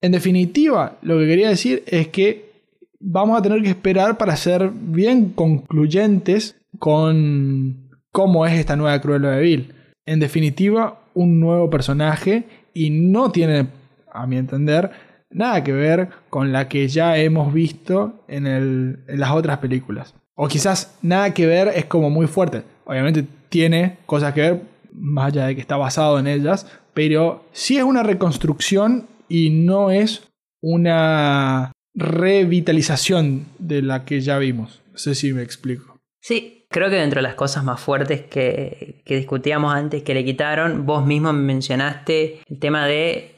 en 0.00 0.12
definitiva, 0.12 0.96
lo 1.02 1.18
que 1.18 1.26
quería 1.26 1.50
decir 1.50 1.82
es 1.86 2.08
que 2.08 2.50
vamos 2.98 3.38
a 3.38 3.42
tener 3.42 3.60
que 3.60 3.68
esperar 3.68 4.16
para 4.16 4.34
ser 4.36 4.70
bien 4.72 5.34
concluyentes 5.34 6.56
con 6.78 7.90
cómo 8.10 8.46
es 8.46 8.54
esta 8.54 8.74
nueva 8.74 8.98
Cruella 9.02 9.32
de 9.32 9.42
Vil. 9.42 9.74
En 10.06 10.18
definitiva, 10.18 10.98
un 11.12 11.40
nuevo 11.40 11.68
personaje 11.68 12.44
y 12.72 12.88
no 12.88 13.30
tiene, 13.30 13.66
a 14.10 14.26
mi 14.26 14.38
entender, 14.38 15.11
nada 15.32 15.62
que 15.64 15.72
ver 15.72 16.08
con 16.30 16.52
la 16.52 16.68
que 16.68 16.88
ya 16.88 17.16
hemos 17.18 17.52
visto 17.52 18.24
en, 18.28 18.46
el- 18.46 18.98
en 19.08 19.20
las 19.20 19.30
otras 19.32 19.58
películas. 19.58 20.14
O 20.34 20.48
quizás 20.48 20.96
nada 21.02 21.32
que 21.34 21.46
ver 21.46 21.68
es 21.74 21.84
como 21.86 22.10
muy 22.10 22.26
fuerte. 22.26 22.62
Obviamente 22.84 23.24
tiene 23.48 23.98
cosas 24.06 24.32
que 24.34 24.40
ver, 24.40 24.62
más 24.92 25.26
allá 25.28 25.46
de 25.46 25.54
que 25.54 25.60
está 25.60 25.76
basado 25.76 26.18
en 26.18 26.26
ellas, 26.26 26.66
pero 26.94 27.44
sí 27.52 27.76
es 27.76 27.84
una 27.84 28.02
reconstrucción 28.02 29.06
y 29.28 29.50
no 29.50 29.90
es 29.90 30.28
una 30.62 31.72
revitalización 31.94 33.46
de 33.58 33.82
la 33.82 34.04
que 34.04 34.20
ya 34.20 34.38
vimos. 34.38 34.80
No 34.92 34.98
sé 34.98 35.14
si 35.14 35.32
me 35.32 35.42
explico. 35.42 35.98
Sí, 36.20 36.66
creo 36.70 36.88
que 36.90 36.96
dentro 36.96 37.18
de 37.18 37.22
las 37.22 37.34
cosas 37.34 37.64
más 37.64 37.80
fuertes 37.80 38.22
que, 38.22 39.02
que 39.04 39.16
discutíamos 39.16 39.74
antes 39.74 40.02
que 40.02 40.14
le 40.14 40.24
quitaron, 40.24 40.86
vos 40.86 41.04
mismo 41.06 41.32
me 41.32 41.42
mencionaste 41.42 42.40
el 42.48 42.58
tema 42.58 42.86
de, 42.86 43.34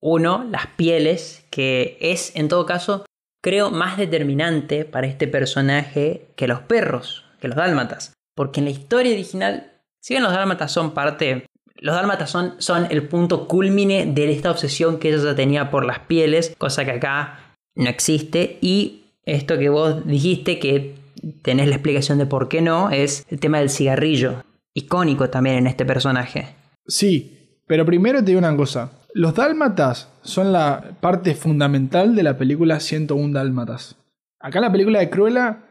uno, 0.00 0.44
las 0.50 0.66
pieles, 0.68 1.44
que 1.50 1.98
es 2.00 2.34
en 2.34 2.48
todo 2.48 2.66
caso, 2.66 3.04
creo, 3.42 3.70
más 3.70 3.96
determinante 3.96 4.84
para 4.84 5.06
este 5.06 5.28
personaje 5.28 6.28
que 6.36 6.48
los 6.48 6.60
perros, 6.60 7.24
que 7.40 7.48
los 7.48 7.56
dálmatas. 7.56 8.14
Porque 8.34 8.60
en 8.60 8.66
la 8.66 8.72
historia 8.72 9.12
original, 9.12 9.72
si 10.00 10.14
bien 10.14 10.22
los 10.22 10.32
dálmatas 10.32 10.72
son 10.72 10.92
parte... 10.92 11.46
Los 11.76 11.94
dálmatas 11.94 12.28
son, 12.28 12.56
son 12.58 12.88
el 12.90 13.08
punto 13.08 13.48
culmine 13.48 14.04
de 14.04 14.30
esta 14.30 14.50
obsesión 14.50 14.98
que 14.98 15.14
ella 15.14 15.34
tenía 15.34 15.70
por 15.70 15.86
las 15.86 16.00
pieles, 16.00 16.54
cosa 16.58 16.84
que 16.84 16.90
acá 16.90 17.56
no 17.74 17.88
existe. 17.88 18.58
Y 18.60 19.04
esto 19.24 19.56
que 19.56 19.70
vos 19.70 20.06
dijiste, 20.06 20.58
que 20.58 20.96
tenés 21.40 21.68
la 21.68 21.76
explicación 21.76 22.18
de 22.18 22.26
por 22.26 22.48
qué 22.48 22.60
no, 22.60 22.90
es 22.90 23.26
el 23.30 23.40
tema 23.40 23.60
del 23.60 23.70
cigarrillo. 23.70 24.44
Icónico 24.74 25.30
también 25.30 25.56
en 25.56 25.66
este 25.66 25.86
personaje. 25.86 26.54
Sí, 26.86 27.56
pero 27.66 27.86
primero 27.86 28.18
te 28.18 28.26
digo 28.26 28.38
una 28.38 28.54
cosa. 28.56 28.92
Los 29.14 29.34
dálmatas 29.34 30.12
son 30.22 30.52
la 30.52 30.96
parte 31.00 31.34
fundamental 31.34 32.14
de 32.14 32.22
la 32.22 32.36
película 32.38 32.80
101 32.80 33.32
dálmatas. 33.32 33.96
Acá 34.38 34.58
en 34.58 34.64
la 34.64 34.72
película 34.72 35.00
de 35.00 35.10
Cruella, 35.10 35.64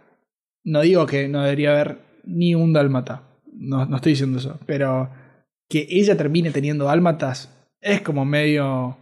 no 0.63 0.81
digo 0.81 1.05
que 1.05 1.27
no 1.27 1.41
debería 1.41 1.71
haber 1.71 1.99
ni 2.23 2.55
un 2.55 2.73
dálmata. 2.73 3.23
No, 3.51 3.85
no 3.85 3.95
estoy 3.95 4.13
diciendo 4.13 4.39
eso. 4.39 4.59
Pero 4.65 5.09
que 5.69 5.87
ella 5.89 6.17
termine 6.17 6.51
teniendo 6.51 6.85
dálmatas 6.85 7.55
es 7.81 8.01
como 8.01 8.25
medio 8.25 8.97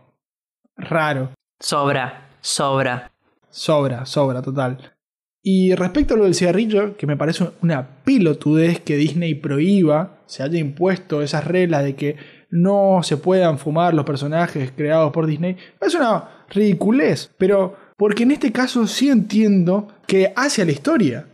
raro. 0.75 1.31
Sobra, 1.59 2.29
sobra. 2.41 3.11
Sobra, 3.49 4.05
sobra, 4.05 4.41
total. 4.41 4.93
Y 5.41 5.73
respecto 5.75 6.13
a 6.13 6.17
lo 6.17 6.25
del 6.25 6.35
cigarrillo, 6.35 6.97
que 6.97 7.07
me 7.07 7.17
parece 7.17 7.49
una 7.61 8.03
pilotudez 8.03 8.81
que 8.81 8.97
Disney 8.97 9.33
prohíba, 9.33 10.19
se 10.25 10.43
haya 10.43 10.59
impuesto 10.59 11.21
esas 11.21 11.45
reglas 11.45 11.83
de 11.83 11.95
que 11.95 12.17
no 12.49 13.01
se 13.03 13.17
puedan 13.17 13.57
fumar 13.57 13.93
los 13.93 14.05
personajes 14.05 14.71
creados 14.75 15.11
por 15.11 15.25
Disney, 15.25 15.57
es 15.81 15.95
una 15.95 16.45
ridiculez. 16.49 17.31
Pero 17.37 17.75
porque 17.97 18.23
en 18.23 18.31
este 18.31 18.51
caso 18.51 18.87
sí 18.87 19.09
entiendo 19.09 19.87
que 20.05 20.33
hace 20.35 20.61
a 20.61 20.65
la 20.65 20.71
historia. 20.71 21.27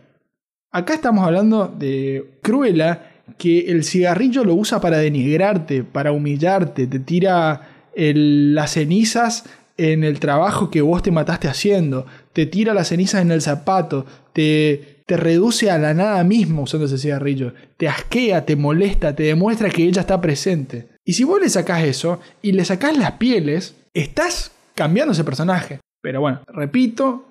Acá 0.70 0.94
estamos 0.94 1.24
hablando 1.24 1.68
de 1.68 2.38
Cruella 2.42 3.10
que 3.38 3.70
el 3.70 3.84
cigarrillo 3.84 4.44
lo 4.44 4.54
usa 4.54 4.80
para 4.80 4.98
denigrarte, 4.98 5.84
para 5.84 6.12
humillarte, 6.12 6.86
te 6.86 6.98
tira 6.98 7.68
las 7.94 8.72
cenizas 8.72 9.44
en 9.76 10.04
el 10.04 10.20
trabajo 10.20 10.70
que 10.70 10.82
vos 10.82 11.02
te 11.02 11.10
mataste 11.10 11.48
haciendo, 11.48 12.06
te 12.32 12.46
tira 12.46 12.74
las 12.74 12.88
cenizas 12.88 13.22
en 13.22 13.30
el 13.30 13.40
zapato, 13.40 14.06
te, 14.34 15.04
reduce 15.06 15.70
a 15.70 15.78
la 15.78 15.94
nada 15.94 16.22
mismo 16.24 16.62
usando 16.62 16.86
ese 16.86 16.98
cigarrillo, 16.98 17.54
te 17.76 17.88
asquea, 17.88 18.44
te 18.44 18.56
molesta, 18.56 19.14
te 19.14 19.22
demuestra 19.22 19.70
que 19.70 19.84
ella 19.84 20.02
está 20.02 20.20
presente. 20.20 20.88
Y 21.04 21.14
si 21.14 21.24
vos 21.24 21.40
le 21.40 21.48
sacás 21.48 21.84
eso 21.84 22.20
y 22.42 22.52
le 22.52 22.64
sacás 22.64 22.96
las 22.98 23.12
pieles, 23.12 23.76
estás 23.94 24.52
cambiando 24.74 25.12
ese 25.12 25.24
personaje. 25.24 25.80
Pero 26.02 26.20
bueno, 26.20 26.40
repito, 26.48 27.26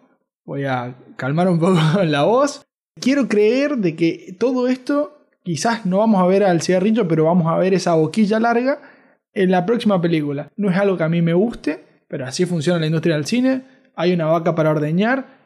voy 0.46 0.66
a 0.66 0.96
calmar 1.16 1.48
un 1.50 1.60
poco 1.60 1.80
la 2.04 2.24
voz. 2.24 2.64
Quiero 3.00 3.28
creer 3.28 3.78
de 3.78 3.96
que 3.96 4.36
todo 4.40 4.68
esto, 4.68 5.28
quizás 5.44 5.86
no 5.86 5.98
vamos 5.98 6.22
a 6.22 6.28
ver 6.28 6.44
al 6.44 6.62
cigarrillo, 6.62 7.08
pero 7.08 7.26
vamos 7.26 7.48
a 7.48 7.58
ver 7.58 7.74
esa 7.74 7.96
boquilla 7.96 8.40
larga 8.40 8.80
en 9.34 9.52
la 9.52 9.66
próxima 9.66 10.00
película. 10.00 10.52
No 10.56 10.70
es 10.70 10.78
algo 10.78 10.96
que 10.96 11.04
a 11.04 11.10
mí 11.10 11.22
me 11.22 11.34
guste, 11.34 11.84
pero 12.08 12.26
así 12.26 12.46
funciona 12.46 12.80
la 12.80 12.86
industria 12.86 13.16
del 13.16 13.26
cine. 13.26 13.64
Hay 13.96 14.14
una 14.14 14.28
vaca 14.28 14.56
para 14.56 14.70
ordeñar 14.70 15.43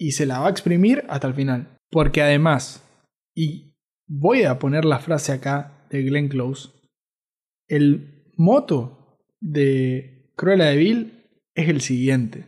y 0.00 0.12
se 0.12 0.24
la 0.24 0.40
va 0.40 0.46
a 0.46 0.50
exprimir 0.50 1.04
hasta 1.08 1.28
el 1.28 1.34
final. 1.34 1.76
Porque 1.90 2.22
además, 2.22 2.82
y 3.36 3.74
voy 4.08 4.44
a 4.44 4.58
poner 4.58 4.84
la 4.86 4.98
frase 4.98 5.32
acá 5.32 5.86
de 5.90 6.02
Glenn 6.02 6.28
Close, 6.28 6.70
el 7.68 8.32
moto 8.36 9.18
de 9.40 10.32
Cruella 10.36 10.66
de 10.66 10.76
Vil 10.76 11.26
es 11.54 11.68
el 11.68 11.82
siguiente. 11.82 12.46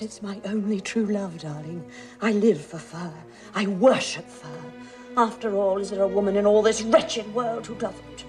It's 0.00 0.22
my 0.22 0.40
only 0.46 0.80
true 0.80 1.06
love, 1.06 1.38
darling. 1.42 1.84
I 2.22 2.32
live 2.32 2.58
for 2.58 2.80
fur. 2.80 3.12
I 3.54 3.66
worship 3.66 4.24
fur. 4.26 4.48
After 5.16 5.54
all, 5.54 5.80
is 5.80 5.90
there 5.90 6.02
a 6.02 6.08
woman 6.08 6.36
in 6.36 6.46
all 6.46 6.62
this 6.62 6.82
wretched 6.82 7.26
world 7.34 7.68
who 7.68 7.74
doesn't? 7.74 8.24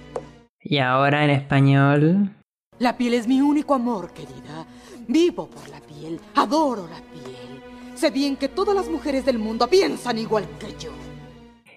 Y 0.59 0.79
ahora 0.79 1.23
en 1.23 1.29
español. 1.29 2.35
La 2.79 2.97
piel 2.97 3.13
es 3.13 3.27
mi 3.27 3.39
único 3.39 3.73
amor, 3.73 4.11
querida. 4.13 4.67
Vivo 5.07 5.47
por 5.47 5.69
la 5.69 5.79
piel, 5.79 6.19
adoro 6.35 6.87
la 6.87 7.01
piel. 7.13 7.52
Sé 7.95 8.09
bien 8.09 8.35
que 8.35 8.49
todas 8.49 8.75
las 8.75 8.89
mujeres 8.89 9.25
del 9.25 9.37
mundo 9.39 9.67
piensan 9.67 10.17
igual 10.17 10.45
que 10.59 10.73
yo. 10.83 10.91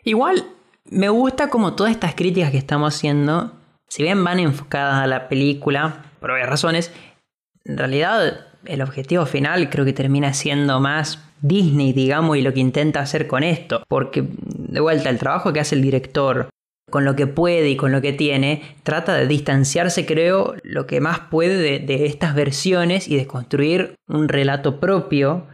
Igual, 0.03 0.47
me 0.87 1.09
gusta 1.09 1.51
como 1.51 1.75
todas 1.75 1.93
estas 1.93 2.15
críticas 2.15 2.51
que 2.51 2.59
estamos 2.59 2.95
haciendo, 2.95 3.53
si 3.89 4.03
bien 4.03 4.23
van 4.25 4.41
enfocadas 4.41 5.03
a 5.03 5.07
la 5.07 5.29
película, 5.29 6.05
por 6.21 6.31
varias 6.31 6.49
razones, 6.49 6.93
en 7.65 7.77
realidad 7.77 8.47
el 8.65 8.83
objetivo 8.83 9.27
final 9.27 9.69
creo 9.71 9.85
que 9.85 9.93
termina 9.93 10.33
siendo 10.33 10.81
más 10.81 11.23
Disney, 11.41 11.93
digamos, 11.93 12.37
y 12.37 12.43
lo 12.43 12.53
que 12.53 12.61
intenta 12.61 13.01
hacer 13.01 13.27
con 13.27 13.43
esto. 13.43 13.83
Porque, 13.89 14.25
de 14.27 14.81
vuelta, 14.81 15.11
el 15.11 15.19
trabajo 15.19 15.53
que 15.53 15.61
hace 15.61 15.75
el 15.75 15.83
director, 15.83 16.49
con 16.91 17.05
lo 17.05 17.15
que 17.15 17.27
puede 17.27 17.69
y 17.69 17.77
con 17.77 17.93
lo 17.93 18.01
que 18.01 18.13
tiene, 18.13 18.63
trata 18.85 19.15
de 19.15 19.27
distanciarse, 19.27 20.07
creo, 20.07 20.55
lo 20.63 20.87
que 20.87 21.01
más 21.01 21.21
puede 21.31 21.57
de, 21.57 21.79
de 21.79 22.07
estas 22.07 22.35
versiones 22.35 23.09
y 23.09 23.17
de 23.17 23.27
construir 23.27 23.97
un 24.09 24.29
relato 24.29 24.81
propio. 24.81 25.47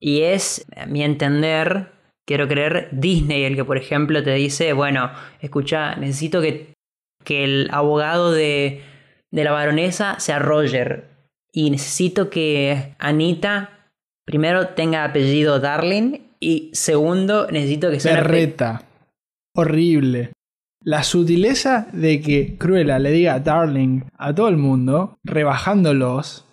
Y 0.00 0.22
es, 0.22 0.66
a 0.76 0.86
mi 0.86 1.02
entender, 1.02 1.92
quiero 2.26 2.48
creer, 2.48 2.88
Disney 2.92 3.44
el 3.44 3.54
que, 3.54 3.64
por 3.64 3.76
ejemplo, 3.76 4.22
te 4.22 4.32
dice, 4.34 4.72
bueno, 4.72 5.10
escucha, 5.40 5.94
necesito 5.96 6.40
que, 6.40 6.72
que 7.24 7.44
el 7.44 7.68
abogado 7.70 8.32
de, 8.32 8.82
de 9.30 9.44
la 9.44 9.52
baronesa 9.52 10.18
sea 10.18 10.38
Roger. 10.38 11.08
Y 11.52 11.70
necesito 11.70 12.30
que 12.30 12.94
Anita, 12.98 13.90
primero, 14.24 14.68
tenga 14.68 15.04
apellido 15.04 15.60
Darling. 15.60 16.20
Y 16.40 16.70
segundo, 16.72 17.48
necesito 17.50 17.90
que 17.90 18.00
sea... 18.00 18.14
Berreta. 18.14 18.82
Horrible. 19.54 20.32
La 20.82 21.02
sutileza 21.02 21.88
de 21.92 22.22
que 22.22 22.56
Cruella 22.56 22.98
le 22.98 23.10
diga 23.10 23.38
darling 23.38 24.04
a 24.16 24.34
todo 24.34 24.48
el 24.48 24.56
mundo, 24.56 25.18
rebajándolos. 25.24 26.46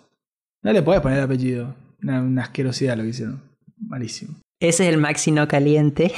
No 0.62 0.72
le 0.72 0.82
puedes 0.82 1.00
poner 1.00 1.22
apellido. 1.22 1.74
Una, 2.02 2.22
una 2.22 2.42
asquerosidad 2.42 2.96
lo 2.96 3.02
que 3.02 3.10
hicieron. 3.10 3.42
Malísimo. 3.76 4.36
Ese 4.60 4.84
es 4.86 4.92
el 4.92 4.98
Maxi 4.98 5.30
no 5.30 5.46
caliente. 5.46 6.12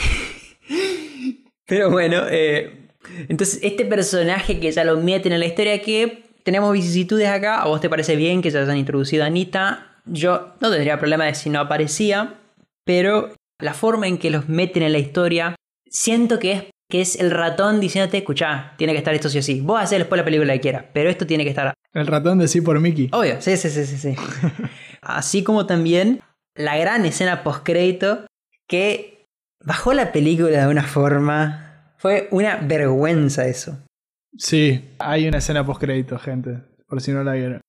Pero 1.67 1.91
bueno, 1.91 2.23
eh, 2.29 2.89
entonces 3.29 3.61
este 3.63 3.85
personaje 3.85 4.59
que 4.59 4.73
ya 4.73 4.85
lo 4.85 4.97
meten 4.97 5.33
en 5.33 5.41
la 5.41 5.47
historia 5.47 5.81
que 5.83 6.25
tenemos 6.43 6.73
vicisitudes 6.73 7.29
acá, 7.29 7.61
¿a 7.61 7.67
vos 7.67 7.81
te 7.81 7.89
parece 7.89 8.17
bien 8.17 8.43
que 8.43 8.51
ya 8.51 8.63
hayan 8.63 8.77
introducido 8.77 9.25
a 9.25 9.27
Anita? 9.27 10.01
Yo 10.07 10.55
no 10.61 10.71
tendría 10.71 10.99
problema 10.99 11.27
de 11.27 11.35
si 11.35 11.51
no 11.51 11.61
aparecía, 11.61 12.41
pero 12.85 13.33
la 13.61 13.75
forma 13.75 14.09
en 14.09 14.19
que 14.19 14.31
los 14.31 14.49
meten 14.49 14.83
en 14.83 14.93
la 14.93 14.99
historia, 14.99 15.55
siento 15.89 16.39
que 16.39 16.53
es, 16.53 16.65
que 16.91 17.03
es 17.03 17.21
el 17.21 17.31
ratón 17.31 17.79
diciéndote, 17.79 18.19
escuchá, 18.19 18.75
tiene 18.79 18.93
que 18.95 18.99
estar 18.99 19.15
esto 19.15 19.29
sí 19.29 19.39
o 19.39 19.43
sí. 19.43 19.61
Vos 19.61 19.81
hacés 19.81 19.99
después 19.99 20.19
la 20.19 20.25
película 20.25 20.53
que 20.55 20.61
quieras, 20.61 20.87
pero 20.93 21.11
esto 21.11 21.27
tiene 21.27 21.45
que 21.45 21.51
estar 21.51 21.75
El 21.93 22.07
ratón 22.07 22.39
de 22.39 22.49
sí 22.49 22.63
por 22.63 22.81
Mickey. 22.81 23.11
Obvio, 23.13 23.41
sí, 23.41 23.57
sí, 23.57 23.69
sí, 23.69 23.85
sí, 23.85 23.97
sí. 23.97 24.15
Así 25.03 25.43
como 25.43 25.67
también 25.67 26.21
la 26.55 26.77
gran 26.77 27.05
escena 27.05 27.43
postcrédito 27.43 28.27
que 28.67 29.27
bajó 29.65 29.93
la 29.93 30.13
película 30.13 30.67
de 30.67 30.69
una 30.69 30.83
forma. 30.83 31.95
Fue 31.97 32.29
una 32.31 32.57
vergüenza 32.57 33.47
eso. 33.47 33.79
Sí, 34.37 34.85
hay 34.99 35.29
una 35.29 35.39
escena 35.39 35.67
post 35.67 35.81
crédito, 35.81 36.19
gente. 36.19 36.59
Por 36.87 37.01
si 37.01 37.13
no 37.13 37.23
la 37.25 37.33
vieron. 37.33 37.61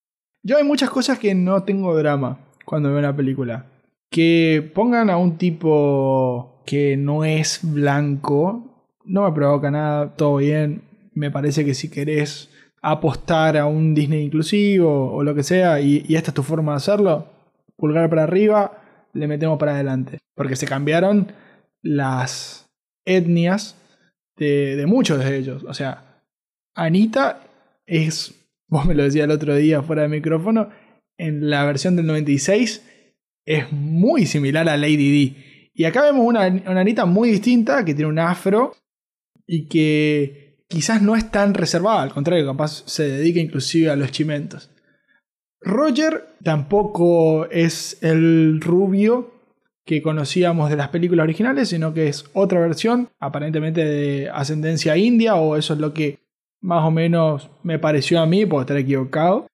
Yo 0.42 0.56
hay 0.56 0.64
muchas 0.64 0.90
cosas 0.90 1.18
que 1.18 1.34
no 1.34 1.62
tengo 1.64 1.96
drama 1.96 2.38
cuando 2.64 2.88
veo 2.90 2.98
una 2.98 3.14
película. 3.14 3.66
Que 4.10 4.70
pongan 4.74 5.10
a 5.10 5.16
un 5.16 5.38
tipo 5.38 6.62
que 6.66 6.96
no 6.96 7.24
es 7.24 7.60
blanco. 7.62 8.86
No 9.04 9.24
me 9.24 9.32
provoca 9.32 9.70
nada, 9.70 10.14
todo 10.14 10.36
bien. 10.36 10.82
Me 11.14 11.30
parece 11.30 11.64
que 11.64 11.74
si 11.74 11.90
querés 11.90 12.48
apostar 12.82 13.56
a 13.56 13.66
un 13.66 13.94
Disney 13.94 14.24
inclusivo 14.24 15.12
o 15.12 15.22
lo 15.22 15.34
que 15.34 15.44
sea, 15.44 15.80
y, 15.80 16.04
esta 16.14 16.30
es 16.30 16.34
tu 16.34 16.42
forma 16.42 16.72
de 16.72 16.76
hacerlo, 16.76 17.28
pulgar 17.76 18.10
para 18.10 18.24
arriba, 18.24 18.82
le 19.14 19.28
metemos 19.28 19.58
para 19.58 19.74
adelante. 19.74 20.18
Porque 20.34 20.56
se 20.56 20.66
cambiaron 20.66 21.32
las 21.82 22.68
etnias 23.04 23.76
de, 24.36 24.76
de 24.76 24.86
muchos 24.86 25.24
de 25.24 25.36
ellos. 25.36 25.64
O 25.64 25.74
sea, 25.74 26.22
Anita 26.74 27.40
es, 27.86 28.34
vos 28.68 28.84
me 28.84 28.94
lo 28.94 29.04
decías 29.04 29.24
el 29.24 29.30
otro 29.30 29.54
día 29.54 29.82
fuera 29.82 30.02
de 30.02 30.08
micrófono, 30.08 30.70
en 31.18 31.48
la 31.50 31.64
versión 31.64 31.94
del 31.94 32.06
96 32.06 32.88
es 33.44 33.70
muy 33.72 34.26
similar 34.26 34.68
a 34.68 34.76
Lady 34.76 35.26
D. 35.26 35.70
Y 35.74 35.84
acá 35.84 36.02
vemos 36.02 36.26
una, 36.26 36.46
una 36.46 36.80
Anita 36.80 37.06
muy 37.06 37.30
distinta, 37.30 37.84
que 37.84 37.94
tiene 37.94 38.10
un 38.10 38.18
afro 38.18 38.74
y 39.46 39.68
que 39.68 40.41
quizás 40.72 41.02
no 41.02 41.16
es 41.16 41.30
tan 41.30 41.52
reservada, 41.52 42.00
al 42.00 42.14
contrario, 42.14 42.46
capaz 42.46 42.82
se 42.86 43.06
dedica 43.06 43.40
inclusive 43.40 43.90
a 43.90 43.96
los 43.96 44.10
chimentos. 44.10 44.70
Roger 45.60 46.28
tampoco 46.42 47.44
es 47.50 48.02
el 48.02 48.58
rubio 48.62 49.34
que 49.84 50.00
conocíamos 50.00 50.70
de 50.70 50.76
las 50.76 50.88
películas 50.88 51.24
originales, 51.24 51.68
sino 51.68 51.92
que 51.92 52.08
es 52.08 52.24
otra 52.32 52.60
versión, 52.60 53.10
aparentemente 53.20 53.84
de 53.84 54.30
ascendencia 54.30 54.96
india, 54.96 55.34
o 55.34 55.56
eso 55.56 55.74
es 55.74 55.78
lo 55.78 55.92
que 55.92 56.20
más 56.62 56.82
o 56.84 56.90
menos 56.90 57.50
me 57.62 57.78
pareció 57.78 58.20
a 58.20 58.26
mí, 58.26 58.46
puedo 58.46 58.62
estar 58.62 58.78
equivocado. 58.78 59.46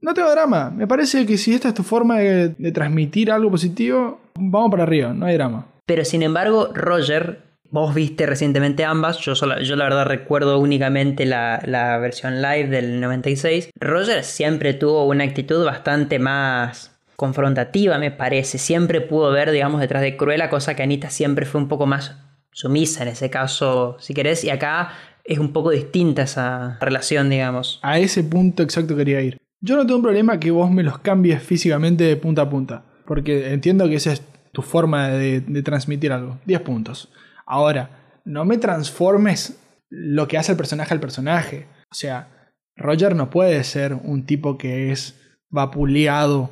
No 0.00 0.14
tengo 0.14 0.30
drama, 0.30 0.70
me 0.70 0.86
parece 0.86 1.26
que 1.26 1.36
si 1.36 1.52
esta 1.52 1.68
es 1.68 1.74
tu 1.74 1.82
forma 1.82 2.20
de, 2.20 2.48
de 2.56 2.72
transmitir 2.72 3.30
algo 3.30 3.50
positivo, 3.50 4.18
vamos 4.34 4.70
para 4.70 4.84
arriba, 4.84 5.12
no 5.12 5.26
hay 5.26 5.34
drama. 5.34 5.66
Pero 5.84 6.06
sin 6.06 6.22
embargo, 6.22 6.70
Roger, 6.72 7.47
vos 7.70 7.94
viste 7.94 8.26
recientemente 8.26 8.84
ambas, 8.84 9.18
yo, 9.18 9.34
sola- 9.34 9.60
yo 9.62 9.76
la 9.76 9.84
verdad 9.84 10.06
recuerdo 10.06 10.58
únicamente 10.58 11.26
la, 11.26 11.60
la 11.66 11.98
versión 11.98 12.40
live 12.42 12.68
del 12.68 13.00
96. 13.00 13.70
Roger 13.78 14.24
siempre 14.24 14.74
tuvo 14.74 15.04
una 15.06 15.24
actitud 15.24 15.64
bastante 15.64 16.18
más 16.18 16.98
confrontativa, 17.16 17.98
me 17.98 18.10
parece. 18.10 18.58
Siempre 18.58 19.00
pudo 19.00 19.30
ver, 19.32 19.50
digamos, 19.50 19.80
detrás 19.80 20.02
de 20.02 20.16
Cruella, 20.16 20.48
cosa 20.48 20.74
que 20.74 20.82
Anita 20.82 21.10
siempre 21.10 21.46
fue 21.46 21.60
un 21.60 21.68
poco 21.68 21.86
más 21.86 22.16
sumisa 22.52 23.02
en 23.02 23.08
ese 23.10 23.28
caso, 23.28 23.96
si 24.00 24.14
querés. 24.14 24.44
Y 24.44 24.50
acá 24.50 24.92
es 25.24 25.38
un 25.38 25.52
poco 25.52 25.70
distinta 25.70 26.22
esa 26.22 26.78
relación, 26.80 27.28
digamos. 27.28 27.80
A 27.82 27.98
ese 27.98 28.24
punto 28.24 28.62
exacto 28.62 28.96
quería 28.96 29.20
ir. 29.20 29.36
Yo 29.60 29.76
no 29.76 29.82
tengo 29.82 29.96
un 29.96 30.02
problema 30.02 30.38
que 30.38 30.50
vos 30.52 30.70
me 30.70 30.82
los 30.84 30.98
cambies 30.98 31.42
físicamente 31.42 32.04
de 32.04 32.16
punta 32.16 32.42
a 32.42 32.48
punta, 32.50 32.84
porque 33.04 33.52
entiendo 33.52 33.88
que 33.88 33.96
esa 33.96 34.12
es 34.12 34.22
tu 34.52 34.62
forma 34.62 35.08
de, 35.08 35.40
de 35.40 35.62
transmitir 35.62 36.12
algo. 36.12 36.38
10 36.46 36.60
puntos. 36.60 37.08
Ahora, 37.50 38.20
no 38.26 38.44
me 38.44 38.58
transformes 38.58 39.58
lo 39.88 40.28
que 40.28 40.36
hace 40.36 40.52
el 40.52 40.58
personaje 40.58 40.92
al 40.92 41.00
personaje. 41.00 41.66
O 41.90 41.94
sea, 41.94 42.52
Roger 42.76 43.16
no 43.16 43.30
puede 43.30 43.64
ser 43.64 43.94
un 43.94 44.26
tipo 44.26 44.58
que 44.58 44.92
es 44.92 45.18
vapuleado 45.48 46.50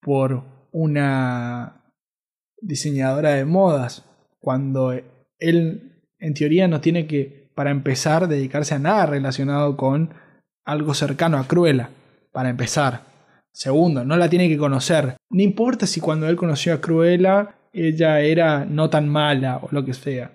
por 0.00 0.42
una 0.72 1.84
diseñadora 2.62 3.34
de 3.34 3.44
modas, 3.44 4.04
cuando 4.40 4.92
él 5.38 6.02
en 6.18 6.34
teoría 6.34 6.66
no 6.66 6.80
tiene 6.80 7.06
que, 7.06 7.50
para 7.54 7.70
empezar, 7.70 8.26
dedicarse 8.26 8.74
a 8.74 8.78
nada 8.78 9.04
relacionado 9.04 9.76
con 9.76 10.14
algo 10.64 10.94
cercano 10.94 11.36
a 11.38 11.46
Cruella, 11.46 11.90
para 12.32 12.48
empezar. 12.48 13.02
Segundo, 13.52 14.02
no 14.04 14.16
la 14.16 14.30
tiene 14.30 14.48
que 14.48 14.56
conocer. 14.56 15.18
No 15.28 15.42
importa 15.42 15.86
si 15.86 16.00
cuando 16.00 16.26
él 16.26 16.36
conoció 16.36 16.72
a 16.72 16.80
Cruella 16.80 17.56
ella 17.72 18.20
era 18.20 18.64
no 18.64 18.90
tan 18.90 19.08
mala 19.08 19.58
o 19.58 19.68
lo 19.70 19.84
que 19.84 19.94
sea. 19.94 20.32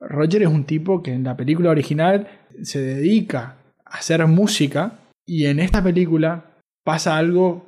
Roger 0.00 0.42
es 0.42 0.48
un 0.48 0.64
tipo 0.64 1.02
que 1.02 1.12
en 1.12 1.24
la 1.24 1.36
película 1.36 1.70
original 1.70 2.28
se 2.62 2.80
dedica 2.80 3.56
a 3.84 3.98
hacer 3.98 4.26
música 4.26 4.98
y 5.24 5.46
en 5.46 5.60
esta 5.60 5.82
película 5.82 6.56
pasa 6.84 7.16
algo 7.16 7.64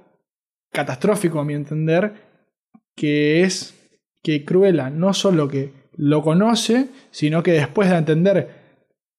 catastrófico 0.72 1.38
a 1.38 1.44
mi 1.44 1.54
entender, 1.54 2.12
que 2.96 3.42
es 3.42 3.88
que 4.22 4.44
Cruella 4.44 4.90
no 4.90 5.14
solo 5.14 5.48
que 5.48 5.72
lo 5.96 6.22
conoce, 6.22 6.88
sino 7.12 7.42
que 7.42 7.52
después 7.52 7.88
de 7.88 7.96
entender 7.96 8.50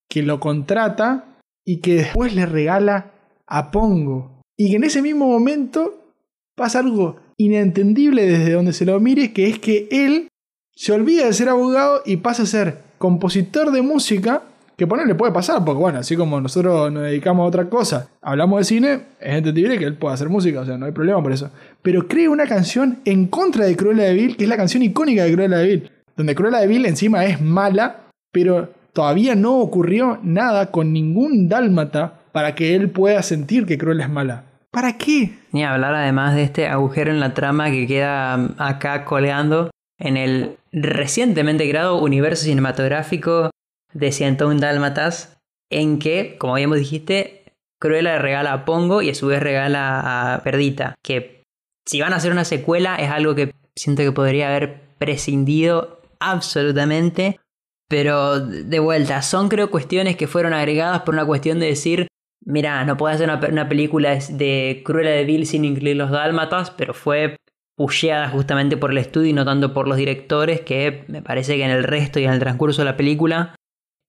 que 0.09 0.23
lo 0.23 0.39
contrata 0.39 1.39
y 1.63 1.77
que 1.77 1.95
después 1.95 2.35
le 2.35 2.45
regala 2.45 3.13
a 3.47 3.71
Pongo. 3.71 4.41
Y 4.57 4.69
que 4.69 4.75
en 4.77 4.83
ese 4.83 5.01
mismo 5.01 5.27
momento 5.27 6.13
pasa 6.55 6.79
algo 6.79 7.17
inentendible 7.37 8.25
desde 8.25 8.53
donde 8.53 8.73
se 8.73 8.85
lo 8.85 8.99
mire, 8.99 9.33
que 9.33 9.47
es 9.47 9.59
que 9.59 9.87
él 9.91 10.29
se 10.75 10.91
olvida 10.91 11.25
de 11.25 11.33
ser 11.33 11.49
abogado 11.49 12.01
y 12.05 12.17
pasa 12.17 12.43
a 12.43 12.47
ser 12.47 12.77
compositor 12.97 13.71
de 13.71 13.81
música, 13.81 14.43
que 14.77 14.87
ponerle 14.87 15.15
puede 15.15 15.31
pasar, 15.31 15.63
porque 15.63 15.79
bueno, 15.79 15.99
así 15.99 16.17
como 16.17 16.41
nosotros 16.41 16.91
nos 16.91 17.03
dedicamos 17.03 17.45
a 17.45 17.47
otra 17.47 17.69
cosa, 17.69 18.09
hablamos 18.21 18.59
de 18.59 18.63
cine, 18.65 18.99
es 19.21 19.35
entendible 19.35 19.77
que 19.77 19.85
él 19.85 19.95
pueda 19.95 20.13
hacer 20.13 20.27
música, 20.27 20.61
o 20.61 20.65
sea, 20.65 20.77
no 20.77 20.85
hay 20.85 20.91
problema 20.91 21.23
por 21.23 21.31
eso. 21.31 21.49
Pero 21.81 22.07
crea 22.07 22.29
una 22.29 22.45
canción 22.45 22.99
en 23.05 23.27
contra 23.27 23.65
de 23.65 23.75
Cruella 23.77 24.03
de 24.03 24.13
Vil, 24.13 24.35
que 24.35 24.43
es 24.43 24.49
la 24.49 24.57
canción 24.57 24.83
icónica 24.83 25.23
de 25.23 25.33
Cruella 25.33 25.57
de 25.57 25.67
Vil, 25.67 25.91
donde 26.17 26.35
Cruella 26.35 26.59
de 26.59 26.67
Vil 26.67 26.85
encima 26.85 27.25
es 27.25 27.39
mala, 27.39 28.07
pero 28.31 28.69
todavía 28.91 29.35
no 29.35 29.59
ocurrió 29.59 30.19
nada 30.23 30.71
con 30.71 30.91
ningún 30.91 31.47
dálmata 31.47 32.21
para 32.33 32.53
que 32.53 32.75
él 32.75 32.89
pueda 32.89 33.23
sentir 33.23 33.65
que 33.65 33.77
Cruella 33.77 34.03
es 34.03 34.09
mala. 34.09 34.43
¿Para 34.75 34.97
qué? 34.97 35.39
Ni 35.53 35.63
hablar 35.63 35.95
además 35.95 36.35
de 36.35 36.43
este 36.43 36.67
agujero 36.67 37.09
en 37.09 37.21
la 37.21 37.33
trama 37.33 37.71
que 37.71 37.87
queda 37.87 38.35
mm, 38.35 38.55
acá 38.57 39.05
colgando 39.05 39.71
en 39.97 40.17
el 40.17 40.57
recientemente 40.73 41.69
creado 41.69 42.01
universo 42.01 42.43
cinematográfico 42.43 43.51
de 43.93 44.11
101 44.11 44.59
Dálmatas, 44.59 45.37
en 45.71 45.97
que, 45.97 46.35
como 46.37 46.55
habíamos 46.55 46.77
dijiste, 46.77 47.45
Cruella 47.79 48.19
regala 48.19 48.51
a 48.51 48.65
Pongo 48.65 49.01
y 49.01 49.11
a 49.11 49.15
su 49.15 49.27
vez 49.27 49.41
regala 49.41 50.33
a 50.33 50.43
Perdita, 50.43 50.95
que 51.01 51.43
si 51.87 52.01
van 52.01 52.11
a 52.11 52.17
hacer 52.17 52.33
una 52.33 52.43
secuela 52.43 52.97
es 52.97 53.09
algo 53.09 53.33
que 53.33 53.53
siento 53.77 54.03
que 54.03 54.11
podría 54.11 54.49
haber 54.49 54.81
prescindido 54.97 56.01
absolutamente, 56.19 57.39
pero 57.87 58.41
de 58.41 58.79
vuelta, 58.79 59.21
son 59.21 59.47
creo 59.47 59.71
cuestiones 59.71 60.17
que 60.17 60.27
fueron 60.27 60.53
agregadas 60.53 61.03
por 61.03 61.13
una 61.13 61.25
cuestión 61.25 61.61
de 61.61 61.67
decir, 61.67 62.09
mira, 62.41 62.83
no 62.85 62.97
puedo 62.97 63.13
hacer 63.13 63.29
una, 63.29 63.69
película 63.69 64.17
de 64.29 64.81
Cruella 64.85 65.11
de 65.11 65.25
Vil 65.25 65.45
sin 65.45 65.65
incluir 65.65 65.95
los 65.95 66.11
dálmatas, 66.11 66.71
pero 66.71 66.93
fue 66.93 67.35
pusheada 67.75 68.29
justamente 68.29 68.77
por 68.77 68.91
el 68.91 68.97
estudio 68.97 69.29
y 69.29 69.33
no 69.33 69.45
tanto 69.45 69.73
por 69.73 69.87
los 69.87 69.97
directores, 69.97 70.61
que 70.61 71.03
me 71.07 71.21
parece 71.21 71.57
que 71.57 71.65
en 71.65 71.71
el 71.71 71.83
resto 71.83 72.19
y 72.19 72.23
en 72.23 72.31
el 72.31 72.39
transcurso 72.39 72.81
de 72.81 72.85
la 72.85 72.97
película 72.97 73.55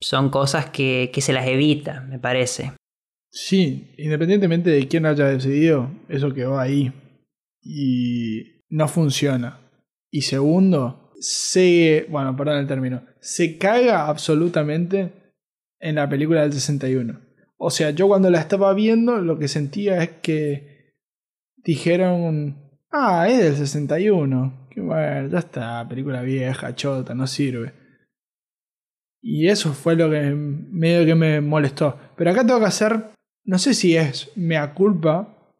son 0.00 0.30
cosas 0.30 0.70
que, 0.70 1.10
que 1.12 1.20
se 1.20 1.32
las 1.32 1.46
evita, 1.46 2.02
me 2.02 2.18
parece. 2.18 2.72
Sí, 3.30 3.92
independientemente 3.98 4.70
de 4.70 4.88
quién 4.88 5.04
haya 5.04 5.26
decidido, 5.26 5.90
eso 6.08 6.32
quedó 6.32 6.58
ahí. 6.58 6.92
Y 7.62 8.62
no 8.70 8.88
funciona. 8.88 9.58
Y 10.10 10.22
segundo, 10.22 11.12
se. 11.20 12.06
Bueno, 12.08 12.36
perdón 12.36 12.58
el 12.58 12.66
término. 12.66 13.02
Se 13.20 13.58
caga 13.58 14.06
absolutamente 14.06 15.34
en 15.80 15.96
la 15.96 16.08
película 16.08 16.42
del 16.42 16.52
61. 16.52 17.20
O 17.58 17.70
sea, 17.70 17.90
yo 17.90 18.08
cuando 18.08 18.30
la 18.30 18.40
estaba 18.40 18.72
viendo, 18.74 19.18
lo 19.18 19.38
que 19.38 19.48
sentía 19.48 20.02
es 20.02 20.10
que 20.22 20.92
dijeron. 21.56 22.56
Ah, 22.90 23.28
es 23.28 23.38
del 23.38 23.56
61. 23.56 24.68
Que 24.70 24.80
bueno, 24.80 25.28
ya 25.28 25.38
está, 25.38 25.86
película 25.88 26.22
vieja, 26.22 26.74
chota, 26.74 27.14
no 27.14 27.26
sirve. 27.26 27.72
Y 29.22 29.48
eso 29.48 29.72
fue 29.72 29.96
lo 29.96 30.10
que 30.10 30.20
medio 30.34 31.04
que 31.04 31.14
me 31.14 31.40
molestó. 31.40 31.98
Pero 32.16 32.30
acá 32.30 32.46
tengo 32.46 32.60
que 32.60 32.66
hacer, 32.66 33.10
no 33.44 33.58
sé 33.58 33.74
si 33.74 33.96
es 33.96 34.30
mea 34.36 34.74
culpa, 34.74 35.52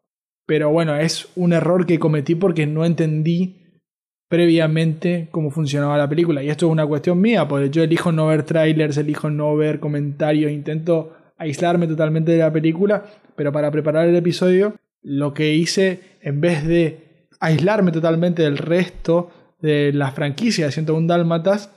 pero 0.45 0.69
bueno, 0.69 0.95
es 0.95 1.29
un 1.35 1.51
error 1.51 1.85
que 1.85 1.99
cometí 1.99 2.35
porque 2.35 2.65
no 2.65 2.85
entendí 2.85 3.81
previamente 4.29 5.27
cómo 5.31 5.51
funcionaba 5.51 5.97
la 5.97 6.07
película. 6.07 6.41
Y 6.43 6.49
esto 6.49 6.67
es 6.67 6.71
una 6.71 6.87
cuestión 6.87 7.19
mía, 7.19 7.47
porque 7.47 7.69
yo 7.69 7.83
elijo 7.83 8.11
no 8.11 8.27
ver 8.27 8.43
trailers, 8.43 8.97
elijo 8.97 9.29
no 9.29 9.55
ver 9.55 9.79
comentarios, 9.79 10.51
intento 10.51 11.13
aislarme 11.37 11.87
totalmente 11.87 12.31
de 12.31 12.39
la 12.39 12.51
película, 12.51 13.05
pero 13.35 13.51
para 13.51 13.71
preparar 13.71 14.07
el 14.07 14.15
episodio, 14.15 14.75
lo 15.01 15.33
que 15.33 15.53
hice, 15.53 16.01
en 16.21 16.41
vez 16.41 16.65
de 16.65 17.27
aislarme 17.39 17.91
totalmente 17.91 18.43
del 18.43 18.57
resto 18.57 19.31
de 19.61 19.93
la 19.93 20.11
franquicia 20.11 20.65
de 20.65 20.71
101 20.71 21.07
Dálmatas, 21.07 21.71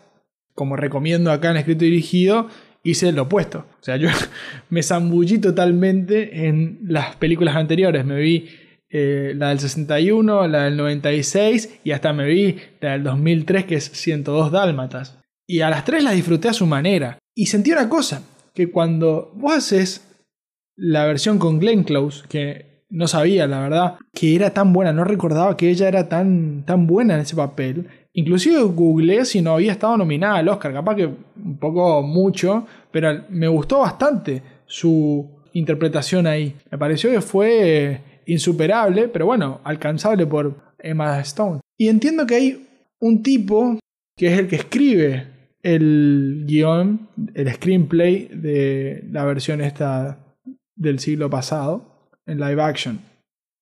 como 0.55 0.77
recomiendo 0.77 1.31
acá 1.31 1.51
en 1.51 1.59
escrito 1.59 1.85
dirigido, 1.85 2.49
hice 2.83 3.13
lo 3.13 3.23
opuesto. 3.23 3.67
O 3.81 3.83
sea, 3.83 3.97
yo 3.97 4.09
me 4.71 4.83
zambullí 4.83 5.39
totalmente 5.39 6.47
en 6.49 6.81
las 6.85 7.17
películas 7.17 7.57
anteriores. 7.57 8.05
Me 8.05 8.21
vi 8.21 8.49
eh, 8.91 9.33
la 9.37 9.51
del 9.51 9.61
61, 9.61 10.49
la 10.49 10.65
del 10.65 10.77
96 10.77 11.81
y 11.85 11.93
hasta 11.93 12.13
me 12.13 12.27
vi 12.27 12.57
la 12.81 12.93
del 12.93 13.05
2003 13.05 13.65
que 13.65 13.77
es 13.77 13.85
102 13.85 14.51
Dálmatas. 14.51 15.19
Y 15.47 15.61
a 15.63 15.71
las 15.71 15.85
tres 15.85 16.05
las 16.05 16.15
disfruté 16.15 16.49
a 16.49 16.53
su 16.53 16.67
manera. 16.67 17.19
Y 17.35 17.47
sentí 17.47 17.73
una 17.73 17.89
cosa, 17.89 18.23
que 18.61 18.71
cuando 18.71 19.33
vos 19.37 19.55
haces 19.55 20.07
la 20.77 21.07
versión 21.07 21.39
con 21.39 21.59
Glenn 21.59 21.83
Close, 21.83 22.27
que 22.29 22.85
no 22.91 23.09
sabía 23.09 23.47
la 23.47 23.61
verdad 23.61 23.97
que 24.13 24.37
era 24.37 24.53
tan 24.53 24.75
buena, 24.75 24.93
no 24.93 25.03
recordaba 25.05 25.57
que 25.57 25.71
ella 25.71 25.89
era 25.89 26.11
tan, 26.11 26.67
tan 26.67 26.87
buena 26.87 27.15
en 27.15 27.21
ese 27.21 27.35
papel. 27.35 27.89
Inclusive 28.13 28.61
googleé 28.61 29.25
si 29.25 29.41
no 29.41 29.55
había 29.55 29.73
estado 29.73 29.97
nominada 29.97 30.37
al 30.37 30.49
Oscar, 30.51 30.75
capaz 30.75 30.95
que 30.95 31.07
un 31.07 31.57
poco 31.59 32.03
mucho, 32.03 32.67
pero 32.91 33.25
me 33.31 33.49
gustó 33.49 33.79
bastante 33.79 34.43
su 34.67 35.27
interpretación 35.55 36.27
ahí. 36.27 36.55
Me 36.71 36.77
pareció 36.77 37.11
que 37.11 37.23
fue 37.23 38.03
insuperable, 38.27 39.09
pero 39.09 39.25
bueno, 39.25 39.63
alcanzable 39.65 40.27
por 40.27 40.55
Emma 40.79 41.19
Stone. 41.21 41.61
Y 41.79 41.89
entiendo 41.89 42.27
que 42.27 42.35
hay 42.35 42.69
un 42.99 43.23
tipo 43.23 43.79
que 44.19 44.27
es 44.27 44.39
el 44.39 44.49
que 44.49 44.57
escribe 44.57 45.40
el 45.63 46.45
guion, 46.47 47.09
el 47.35 47.53
screenplay 47.53 48.29
de 48.29 49.05
la 49.11 49.25
versión 49.25 49.61
esta 49.61 50.37
del 50.77 50.99
siglo 50.99 51.29
pasado, 51.29 52.11
en 52.27 52.41
live 52.41 52.63
action. 52.63 53.01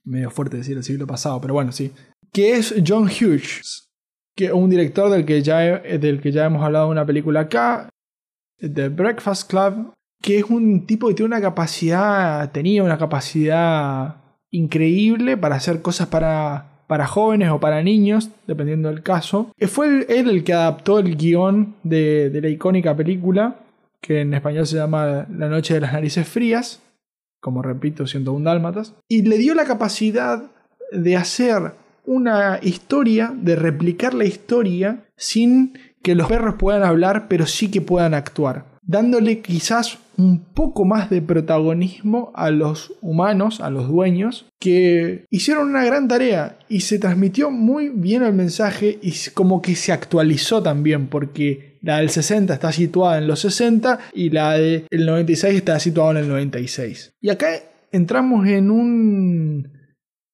Medio 0.05 0.31
fuerte 0.31 0.57
decir 0.57 0.77
el 0.77 0.85
siglo 0.85 1.07
pasado, 1.07 1.41
pero 1.41 1.55
bueno, 1.55 1.73
sí. 1.73 1.93
Que 2.33 2.53
es 2.53 2.75
John 2.87 3.05
Hughes, 3.05 3.89
que 4.37 4.53
un 4.53 4.71
director 4.71 5.11
del 5.11 5.25
que 5.25 5.43
ya, 5.43 5.79
del 5.81 6.21
que 6.21 6.33
ya 6.33 6.47
hemos 6.47 6.63
hablado 6.63 6.87
en 6.87 6.93
una 6.93 7.07
película 7.07 7.41
acá, 7.41 7.89
The 8.59 8.89
Breakfast 8.89 9.51
Club, 9.51 9.93
que 10.23 10.39
es 10.39 10.45
un 10.45 10.87
tipo 10.87 11.09
que 11.09 11.15
tiene 11.15 11.35
una 11.35 11.41
capacidad, 11.41 12.51
tenía 12.53 12.83
una 12.83 12.99
capacidad 12.99 14.17
increíble 14.51 15.37
para 15.37 15.57
hacer 15.57 15.83
cosas 15.83 16.09
para, 16.09 16.78
para 16.89 17.07
jóvenes 17.07 17.51
o 17.51 17.61
para 17.61 17.83
niños, 17.83 18.31
dependiendo 18.49 18.89
del 18.89 19.05
caso. 19.05 19.53
Fue 19.69 20.07
él 20.09 20.29
el 20.29 20.43
que 20.43 20.55
adaptó 20.55 20.99
el 20.99 21.17
guion 21.17 21.77
de, 21.85 22.31
de 22.31 22.41
la 22.41 22.49
icónica 22.49 22.97
película, 22.97 23.61
que 24.01 24.23
en 24.23 24.35
español 24.35 24.67
se 24.67 24.77
llama 24.77 25.27
La 25.31 25.49
Noche 25.49 25.75
de 25.75 25.81
las 25.81 25.93
Narices 25.93 26.27
Frías, 26.27 26.83
como 27.41 27.63
repito, 27.63 28.07
101 28.07 28.45
Dálmatas, 28.45 28.95
y 29.07 29.23
le 29.23 29.39
dio 29.39 29.55
la 29.55 29.65
capacidad 29.65 30.43
de 30.91 31.17
hacer 31.17 31.75
una 32.07 32.59
historia, 32.63 33.33
de 33.35 33.55
replicar 33.55 34.15
la 34.15 34.25
historia 34.25 35.05
sin 35.17 35.79
que 36.03 36.15
los 36.15 36.29
perros 36.29 36.55
puedan 36.59 36.83
hablar, 36.83 37.29
pero 37.29 37.47
sí 37.47 37.71
que 37.71 37.83
puedan 37.83 38.15
actuar, 38.15 38.65
dándole 38.83 39.41
quizás 39.41 39.99
un 40.19 40.53
poco 40.53 40.85
más 40.85 41.11
de 41.11 41.23
protagonismo 41.23 42.33
a 42.35 42.51
los 42.51 42.93
humanos, 43.01 43.61
a 43.61 43.71
los 43.71 43.89
dueños, 43.89 44.47
que 44.59 45.25
hicieron 45.31 45.69
una 45.69 45.85
gran 45.85 46.09
tarea 46.09 46.59
y 46.69 46.81
se 46.81 46.99
transmitió 46.99 47.53
muy 47.53 47.89
bien 47.89 48.25
el 48.25 48.35
mensaje 48.35 48.99
y 49.01 49.15
como 49.33 49.63
que 49.63 49.77
se 49.77 49.93
actualizó 49.93 50.61
también, 50.61 51.07
porque 51.07 51.79
la 51.83 51.99
del 51.99 52.11
60 52.11 52.53
está 52.53 52.73
situada 52.73 53.19
en 53.19 53.29
los 53.29 53.41
60 53.41 54.01
y 54.13 54.31
la 54.31 54.55
del 54.55 54.87
96 54.91 55.55
está 55.55 55.79
situada 55.79 56.11
en 56.11 56.17
el 56.17 56.29
96. 56.29 57.13
Y 57.21 57.31
acá 57.31 57.51
entramos 57.93 58.47
en 58.49 58.73
un 58.73 59.79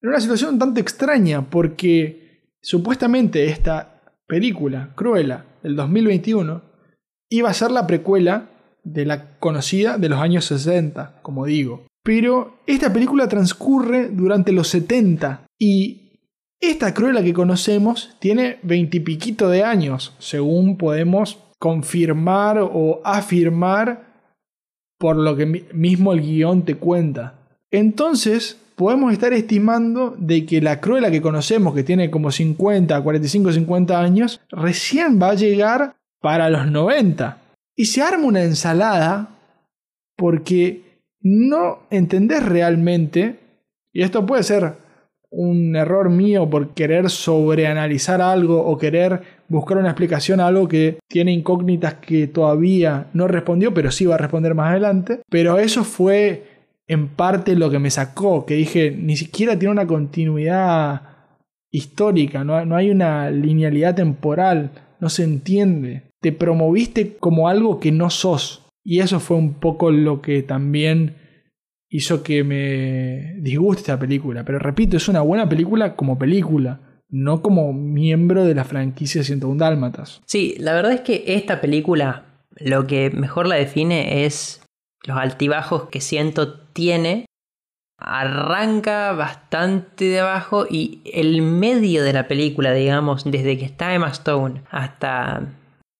en 0.01 0.09
una 0.09 0.21
situación 0.21 0.55
un 0.55 0.59
tanto 0.59 0.81
extraña 0.81 1.49
porque 1.49 2.53
supuestamente 2.63 3.47
esta 3.47 4.03
película, 4.27 4.93
Cruella, 4.95 5.45
del 5.63 5.77
2021, 5.77 6.63
iba 7.31 7.51
a 7.51 7.55
ser 7.55 7.71
la 7.71 7.87
precuela 7.87 8.51
de 8.85 9.05
la 9.07 9.39
conocida 9.39 9.99
de 9.99 10.09
los 10.09 10.21
años 10.21 10.45
60, 10.45 11.21
como 11.23 11.47
digo. 11.47 11.87
Pero 12.05 12.59
esta 12.67 12.93
película 12.93 13.29
transcurre 13.29 14.11
durante 14.11 14.53
los 14.53 14.69
70 14.69 15.47
y 15.59 16.05
esta 16.61 16.95
Cruella 16.95 17.23
que 17.23 17.35
conocemos 17.35 18.17
tiene 18.21 18.59
veintipiquito 18.63 19.49
de 19.49 19.65
años, 19.65 20.15
según 20.19 20.77
podemos 20.77 21.39
confirmar 21.59 22.59
o 22.59 23.01
afirmar 23.05 24.15
por 24.99 25.17
lo 25.17 25.37
que 25.37 25.47
mismo 25.47 26.13
el 26.13 26.21
guion 26.21 26.65
te 26.65 26.77
cuenta. 26.77 27.35
Entonces, 27.71 28.59
podemos 28.77 29.13
estar 29.13 29.33
estimando 29.33 30.15
de 30.19 30.47
que 30.47 30.61
la 30.61 30.81
Cruella 30.81 31.11
que 31.11 31.23
conocemos, 31.23 31.75
que 31.75 31.85
tiene 31.85 32.11
como 32.11 32.31
50, 32.31 33.01
45, 33.01 33.53
50 33.53 34.01
años, 34.01 34.41
recién 34.51 35.21
va 35.21 35.31
a 35.31 35.35
llegar 35.35 35.97
para 36.21 36.49
los 36.51 36.71
90. 36.71 37.44
Y 37.77 37.87
se 37.87 38.03
arma 38.03 38.27
una 38.27 38.43
ensalada 38.43 39.39
porque 40.17 41.01
no 41.21 41.81
entendés 41.91 42.45
realmente, 42.45 43.41
y 43.93 44.03
esto 44.03 44.27
puede 44.27 44.43
ser 44.43 44.75
un 45.31 45.75
error 45.75 46.11
mío 46.11 46.49
por 46.49 46.75
querer 46.75 47.11
sobreanalizar 47.11 48.23
algo 48.23 48.65
o 48.65 48.79
querer 48.79 49.23
buscar 49.49 49.79
una 49.79 49.89
explicación 49.89 50.41
a 50.41 50.47
algo 50.47 50.69
que 50.69 50.99
tiene 51.09 51.33
incógnitas 51.33 51.95
que 51.95 52.29
todavía 52.29 53.09
no 53.15 53.27
respondió, 53.27 53.75
pero 53.75 53.91
sí 53.91 54.07
va 54.07 54.15
a 54.15 54.19
responder 54.19 54.55
más 54.55 54.71
adelante. 54.71 55.23
Pero 55.29 55.59
eso 55.59 55.83
fue 55.83 56.45
en 56.87 57.09
parte 57.09 57.57
lo 57.57 57.71
que 57.71 57.79
me 57.79 57.91
sacó, 57.91 58.47
que 58.47 58.55
dije, 58.55 58.93
ni 58.93 59.17
siquiera 59.17 59.59
tiene 59.59 59.73
una 59.73 59.87
continuidad 59.87 61.03
histórica, 61.73 62.45
no, 62.45 62.65
no 62.65 62.77
hay 62.77 62.91
una 62.91 63.31
linealidad 63.31 63.97
temporal, 63.97 64.71
no 65.01 65.09
se 65.09 65.25
entiende. 65.25 66.03
Te 66.25 66.33
promoviste 66.33 67.19
como 67.19 67.51
algo 67.51 67.79
que 67.81 67.93
no 67.93 68.09
sos. 68.09 68.63
Y 68.83 69.01
eso 69.01 69.21
fue 69.21 69.37
un 69.37 69.53
poco 69.53 69.91
lo 69.91 70.23
que 70.23 70.43
también 70.43 71.17
hizo 71.91 72.23
que 72.23 72.43
me 72.45 73.35
disguste 73.43 73.83
esta 73.83 73.99
película. 73.99 74.43
Pero 74.43 74.59
repito, 74.59 74.97
es 74.97 75.07
una 75.07 75.21
buena 75.21 75.47
película 75.51 75.97
como 75.97 76.19
película, 76.19 76.81
no 77.11 77.43
como 77.43 77.75
miembro 77.75 78.47
de 78.47 78.55
la 78.55 78.65
franquicia 78.65 79.23
101 79.23 79.59
Dálmatas. 79.59 80.23
Sí, 80.25 80.55
la 80.59 80.73
verdad 80.73 80.93
es 80.93 81.03
que 81.03 81.25
esta 81.27 81.61
película 81.61 82.25
lo 82.57 82.87
que 82.87 83.11
mejor 83.11 83.47
la 83.47 83.57
define 83.57 84.25
es 84.25 84.63
los 85.07 85.19
altibajos 85.19 85.91
que 85.91 86.01
siento 86.01 86.59
tiene. 86.71 87.27
Arranca 87.99 89.13
bastante 89.13 90.07
de 90.07 90.21
abajo 90.21 90.67
y 90.71 91.03
el 91.13 91.43
medio 91.43 92.03
de 92.03 92.15
la 92.15 92.29
película, 92.29 92.73
digamos, 92.73 93.31
desde 93.31 93.59
que 93.59 93.67
está 93.67 93.95
Emma 93.95 94.09
Stone 94.09 94.63
hasta 94.71 95.53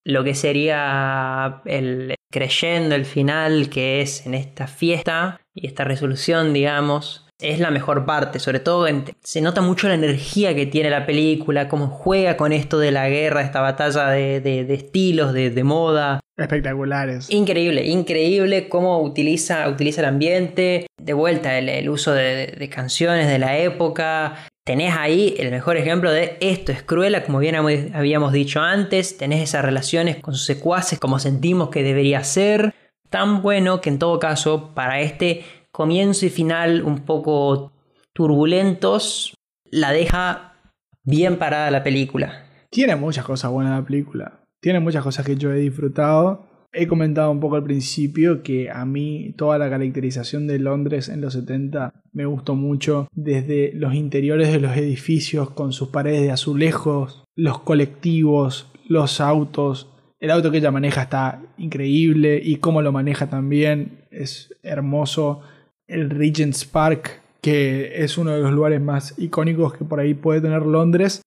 lo 0.05 0.23
que 0.25 0.35
sería 0.35 1.63
el 1.65 2.15
creyendo 2.31 2.97
el 2.97 3.05
final 3.05 3.69
que 3.71 4.01
es 4.01 4.27
en 4.27 4.35
esta 4.35 4.67
fiesta 4.67 5.41
y 5.55 5.69
esta 5.69 5.85
resolución, 5.85 6.53
digamos, 6.53 7.25
es 7.41 7.61
la 7.61 7.71
mejor 7.71 8.07
parte, 8.07 8.39
sobre 8.39 8.61
todo 8.61 8.87
se 9.23 9.41
nota 9.41 9.61
mucho 9.61 9.89
la 9.89 9.95
energía 9.95 10.55
que 10.55 10.67
tiene 10.67 10.91
la 10.91 11.05
película, 11.07 11.69
cómo 11.69 11.89
juega 11.89 12.37
con 12.37 12.53
esto 12.53 12.79
de 12.79 12.91
la 12.91 13.09
guerra, 13.09 13.43
esta 13.43 13.61
batalla 13.61 14.09
de, 14.09 14.67
estilos, 14.73 15.33
de, 15.33 15.65
moda. 15.65 16.21
Espectaculares. 16.37 17.31
Increíble, 17.31 17.87
increíble 17.87 18.69
cómo 18.69 19.01
utiliza, 19.03 19.69
utiliza 19.69 20.01
el 20.01 20.09
ambiente, 20.09 20.87
de 21.01 21.13
vuelta 21.13 21.59
el, 21.59 21.89
uso 21.89 22.13
de, 22.13 22.69
canciones 22.73 23.29
de 23.29 23.39
la 23.39 23.59
época. 23.59 24.49
Tenés 24.65 24.95
ahí 24.97 25.35
el 25.39 25.51
mejor 25.51 25.77
ejemplo 25.77 26.11
de 26.11 26.39
esto 26.41 26.73
es 26.73 26.83
cruela, 26.83 27.23
como 27.23 27.39
bien 27.39 27.55
habíamos 27.55 28.33
dicho 28.33 28.61
antes, 28.63 29.19
tenés 29.19 29.43
esas 29.43 29.63
relaciones 29.63 30.17
con 30.17 30.33
sus 30.33 30.47
secuaces 30.47 30.99
como 30.99 31.19
sentimos 31.19 31.69
que 31.69 31.83
debería 31.83 32.25
ser. 32.25 32.75
Tan 33.11 33.43
bueno 33.43 33.83
que 33.83 33.91
en 33.91 33.99
todo 33.99 34.19
caso 34.19 34.73
para 34.75 35.01
este 35.01 35.45
comienzo 35.71 36.25
y 36.25 36.31
final 36.31 36.83
un 36.83 37.01
poco 37.01 37.73
turbulentos, 38.15 39.35
la 39.71 39.93
deja 39.93 40.55
bien 41.03 41.37
parada 41.37 41.71
la 41.71 41.83
película. 41.83 42.47
Tiene 42.71 42.97
muchas 42.97 43.27
cosas 43.27 43.51
buenas 43.51 43.79
la 43.79 43.85
película. 43.85 44.41
Tiene 44.63 44.81
muchas 44.81 45.05
cosas 45.05 45.27
que 45.27 45.37
yo 45.37 45.53
he 45.53 45.59
disfrutado. 45.59 46.49
He 46.77 46.89
comentado 46.89 47.31
un 47.31 47.39
poco 47.39 47.55
al 47.55 47.63
principio 47.63 48.43
que 48.43 48.69
a 48.69 48.85
mí 48.85 49.33
toda 49.37 49.59
la 49.59 49.71
caracterización 49.71 50.49
de 50.49 50.59
Londres 50.59 51.09
en 51.09 51.21
los 51.21 51.35
70 51.35 51.95
me 52.13 52.27
gustó 52.27 52.57
mucho, 52.57 53.07
desde 53.15 53.73
los 53.75 53.95
interiores 53.95 54.53
de 54.53 54.59
los 54.59 54.77
edificios 54.77 55.51
con 55.51 55.73
sus 55.73 55.91
paredes 55.91 56.23
de 56.23 56.33
azulejos, 56.33 57.23
los 57.37 57.61
colectivos, 57.61 58.73
los 58.89 59.21
autos. 59.21 59.89
El 60.19 60.33
auto 60.33 60.51
que 60.51 60.59
ella 60.59 60.73
maneja 60.73 61.03
está 61.03 61.43
increíble 61.59 62.41
y 62.43 62.57
cómo 62.57 62.83
lo 62.83 62.91
maneja 62.91 63.31
también 63.31 64.07
es 64.11 64.53
hermoso 64.65 65.43
el 65.87 66.11
Regent's 66.11 66.65
Park, 66.65 67.23
que 67.41 68.03
es 68.03 68.19
uno 68.19 68.33
de 68.33 68.43
los 68.43 68.53
lugares 68.53 68.81
más 68.81 69.15
icónicos 69.17 69.75
que 69.75 69.85
por 69.85 70.01
ahí 70.01 70.15
puede 70.15 70.41
tener 70.41 70.63
Londres, 70.63 71.23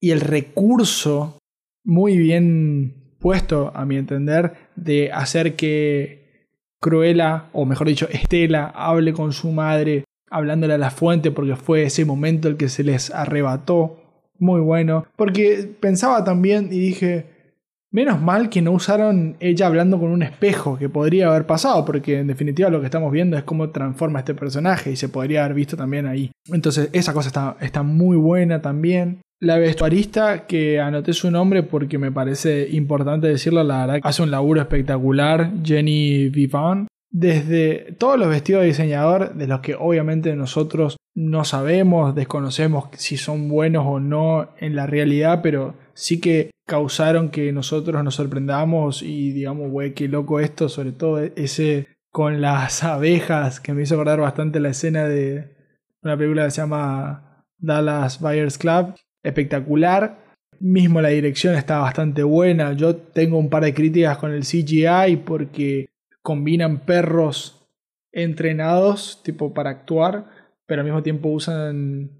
y 0.00 0.10
el 0.10 0.20
recurso 0.20 1.38
muy 1.84 2.16
bien 2.18 2.99
puesto, 3.20 3.70
a 3.74 3.84
mi 3.84 3.96
entender, 3.96 4.54
de 4.74 5.12
hacer 5.12 5.54
que 5.54 6.48
Cruella, 6.80 7.50
o 7.52 7.66
mejor 7.66 7.86
dicho, 7.86 8.08
Estela, 8.10 8.66
hable 8.74 9.12
con 9.12 9.32
su 9.32 9.52
madre, 9.52 10.04
hablándole 10.30 10.74
a 10.74 10.78
la 10.78 10.90
fuente, 10.90 11.30
porque 11.30 11.56
fue 11.56 11.84
ese 11.84 12.04
momento 12.04 12.48
el 12.48 12.56
que 12.56 12.68
se 12.68 12.82
les 12.82 13.10
arrebató. 13.10 13.98
Muy 14.38 14.60
bueno. 14.60 15.06
Porque 15.16 15.70
pensaba 15.80 16.24
también 16.24 16.68
y 16.72 16.78
dije, 16.78 17.26
Menos 17.92 18.22
mal 18.22 18.50
que 18.50 18.62
no 18.62 18.70
usaron 18.70 19.36
ella 19.40 19.66
hablando 19.66 19.98
con 19.98 20.12
un 20.12 20.22
espejo, 20.22 20.78
que 20.78 20.88
podría 20.88 21.28
haber 21.28 21.44
pasado, 21.46 21.84
porque 21.84 22.20
en 22.20 22.28
definitiva 22.28 22.70
lo 22.70 22.78
que 22.78 22.86
estamos 22.86 23.10
viendo 23.10 23.36
es 23.36 23.42
cómo 23.42 23.70
transforma 23.70 24.20
este 24.20 24.32
personaje 24.32 24.92
y 24.92 24.96
se 24.96 25.08
podría 25.08 25.44
haber 25.44 25.56
visto 25.56 25.76
también 25.76 26.06
ahí. 26.06 26.30
Entonces 26.52 26.88
esa 26.92 27.12
cosa 27.12 27.28
está, 27.28 27.56
está 27.60 27.82
muy 27.82 28.16
buena 28.16 28.62
también. 28.62 29.22
La 29.42 29.56
vestuarista, 29.56 30.46
que 30.46 30.80
anoté 30.80 31.14
su 31.14 31.30
nombre 31.30 31.62
porque 31.62 31.96
me 31.96 32.12
parece 32.12 32.68
importante 32.72 33.26
decirlo, 33.26 33.64
la 33.64 33.86
verdad 33.86 34.00
hace 34.02 34.22
un 34.22 34.30
laburo 34.30 34.60
espectacular, 34.60 35.50
Jenny 35.64 36.28
Vivan. 36.28 36.88
Desde 37.10 37.94
todos 37.98 38.18
los 38.18 38.28
vestidos 38.28 38.60
de 38.60 38.68
diseñador, 38.68 39.34
de 39.34 39.46
los 39.46 39.60
que 39.60 39.74
obviamente 39.74 40.36
nosotros 40.36 40.98
no 41.14 41.44
sabemos, 41.44 42.14
desconocemos 42.14 42.90
si 42.92 43.16
son 43.16 43.48
buenos 43.48 43.84
o 43.86 43.98
no 43.98 44.50
en 44.58 44.76
la 44.76 44.86
realidad, 44.86 45.40
pero 45.42 45.74
sí 45.94 46.20
que 46.20 46.50
causaron 46.66 47.30
que 47.30 47.50
nosotros 47.50 48.04
nos 48.04 48.16
sorprendamos 48.16 49.02
y 49.02 49.32
digamos, 49.32 49.70
güey, 49.70 49.94
qué 49.94 50.06
loco 50.06 50.38
esto, 50.38 50.68
sobre 50.68 50.92
todo 50.92 51.18
ese 51.18 51.88
con 52.12 52.42
las 52.42 52.84
abejas, 52.84 53.58
que 53.58 53.72
me 53.72 53.82
hizo 53.82 53.94
acordar 53.94 54.20
bastante 54.20 54.60
la 54.60 54.68
escena 54.68 55.08
de 55.08 55.56
una 56.02 56.16
película 56.18 56.44
que 56.44 56.50
se 56.50 56.60
llama 56.60 57.46
Dallas 57.58 58.20
Buyers 58.20 58.58
Club, 58.58 58.94
espectacular. 59.22 60.18
Mismo 60.58 61.00
la 61.00 61.08
dirección 61.08 61.54
está 61.54 61.78
bastante 61.78 62.22
buena. 62.22 62.74
Yo 62.74 62.96
tengo 62.96 63.38
un 63.38 63.48
par 63.48 63.64
de 63.64 63.74
críticas 63.74 64.18
con 64.18 64.32
el 64.32 64.42
CGI 64.42 65.16
porque 65.24 65.88
combinan 66.22 66.80
perros 66.80 67.66
entrenados, 68.12 69.22
tipo 69.22 69.54
para 69.54 69.70
actuar, 69.70 70.26
pero 70.66 70.82
al 70.82 70.86
mismo 70.86 71.02
tiempo 71.02 71.28
usan 71.30 72.10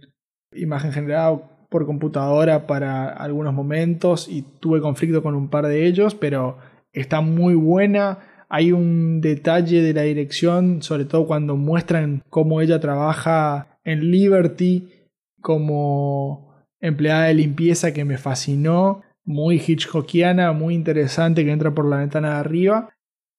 imagen 0.53 0.93
generada 0.93 1.39
por 1.69 1.87
computadora 1.87 2.67
para 2.67 3.09
algunos 3.09 3.55
momentos 3.55 4.29
y 4.29 4.43
tuve 4.43 4.81
conflicto 4.81 5.23
con 5.23 5.35
un 5.35 5.49
par 5.49 5.67
de 5.67 5.87
ellos, 5.87 6.15
pero 6.15 6.59
está 6.93 7.21
muy 7.21 7.55
buena. 7.55 8.19
Hay 8.49 8.73
un 8.73 9.21
detalle 9.21 9.81
de 9.81 9.95
la 9.95 10.03
dirección, 10.03 10.83
sobre 10.83 11.05
todo 11.05 11.27
cuando 11.27 11.57
muestran 11.57 12.23
cómo 12.29 12.61
ella 12.61 12.81
trabaja 12.81 13.79
en 13.85 14.11
Liberty 14.11 14.89
como 15.41 16.50
empleada 16.81 17.25
de 17.25 17.35
limpieza 17.35 17.93
que 17.93 18.05
me 18.05 18.19
fascinó, 18.19 19.03
muy 19.25 19.63
hitchcockiana, 19.65 20.53
muy 20.53 20.75
interesante 20.75 21.45
que 21.45 21.53
entra 21.53 21.75
por 21.75 21.89
la 21.89 21.99
ventana 21.99 22.31
de 22.31 22.37
arriba. 22.37 22.91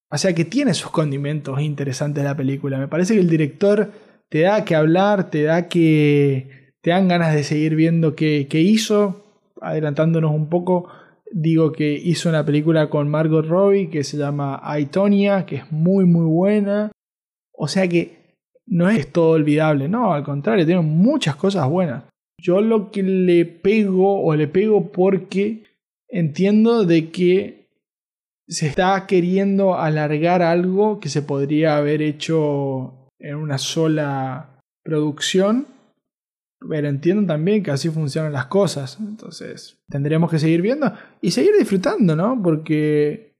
O 0.09 0.17
sea 0.17 0.33
que 0.33 0.45
tiene 0.45 0.73
sus 0.73 0.91
condimentos 0.91 1.61
interesantes 1.61 2.23
la 2.23 2.35
película. 2.35 2.77
Me 2.77 2.87
parece 2.87 3.13
que 3.13 3.21
el 3.21 3.29
director 3.29 3.91
te 4.29 4.41
da 4.41 4.65
que 4.65 4.75
hablar, 4.75 5.29
te 5.29 5.43
da 5.43 5.67
que 5.67 6.73
te 6.81 6.89
dan 6.89 7.07
ganas 7.07 7.33
de 7.33 7.43
seguir 7.43 7.75
viendo 7.75 8.15
qué, 8.15 8.47
hizo. 8.51 9.25
Adelantándonos 9.61 10.31
un 10.31 10.49
poco, 10.49 10.89
digo 11.31 11.71
que 11.71 11.93
hizo 11.93 12.29
una 12.29 12.45
película 12.45 12.89
con 12.89 13.09
Margot 13.09 13.45
Robbie 13.45 13.89
que 13.89 14.03
se 14.03 14.17
llama 14.17 14.59
Aitonia, 14.63 15.45
que 15.45 15.57
es 15.57 15.71
muy 15.71 16.05
muy 16.05 16.25
buena. 16.25 16.91
O 17.53 17.67
sea 17.67 17.87
que 17.87 18.35
no 18.65 18.89
es 18.89 19.11
todo 19.11 19.31
olvidable, 19.31 19.87
no, 19.87 20.13
al 20.13 20.23
contrario, 20.23 20.65
tiene 20.65 20.81
muchas 20.81 21.35
cosas 21.35 21.69
buenas. 21.69 22.03
Yo 22.41 22.61
lo 22.61 22.91
que 22.91 23.03
le 23.03 23.45
pego 23.45 24.23
o 24.23 24.35
le 24.35 24.47
pego 24.47 24.91
porque 24.91 25.63
entiendo 26.09 26.85
de 26.85 27.11
que 27.11 27.67
se 28.47 28.67
está 28.67 29.05
queriendo 29.07 29.75
alargar 29.75 30.41
algo 30.41 30.99
que 30.99 31.09
se 31.09 31.21
podría 31.21 31.77
haber 31.77 32.01
hecho 32.01 33.09
en 33.19 33.35
una 33.35 33.57
sola 33.57 34.59
producción 34.83 35.67
pero 36.67 36.87
entiendo 36.87 37.25
también 37.25 37.63
que 37.63 37.71
así 37.71 37.89
funcionan 37.89 38.33
las 38.33 38.45
cosas. 38.45 38.97
Entonces, 38.99 39.77
tendremos 39.89 40.29
que 40.29 40.39
seguir 40.39 40.61
viendo 40.61 40.91
y 41.19 41.31
seguir 41.31 41.53
disfrutando, 41.57 42.15
¿no? 42.15 42.39
Porque 42.41 43.33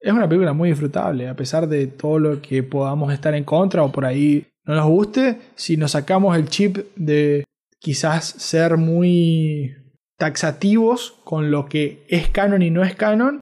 es 0.00 0.12
una 0.12 0.28
película 0.28 0.52
muy 0.52 0.70
disfrutable, 0.70 1.28
a 1.28 1.36
pesar 1.36 1.68
de 1.68 1.86
todo 1.86 2.18
lo 2.18 2.42
que 2.42 2.62
podamos 2.62 3.12
estar 3.12 3.34
en 3.34 3.44
contra 3.44 3.82
o 3.82 3.92
por 3.92 4.04
ahí 4.04 4.46
no 4.64 4.74
nos 4.74 4.88
guste. 4.88 5.38
Si 5.54 5.76
nos 5.76 5.92
sacamos 5.92 6.36
el 6.36 6.48
chip 6.48 6.78
de 6.96 7.44
quizás 7.80 8.24
ser 8.24 8.76
muy 8.76 9.76
taxativos 10.16 11.20
con 11.24 11.50
lo 11.50 11.66
que 11.66 12.04
es 12.08 12.28
canon 12.28 12.62
y 12.62 12.70
no 12.70 12.82
es 12.82 12.94
canon, 12.94 13.40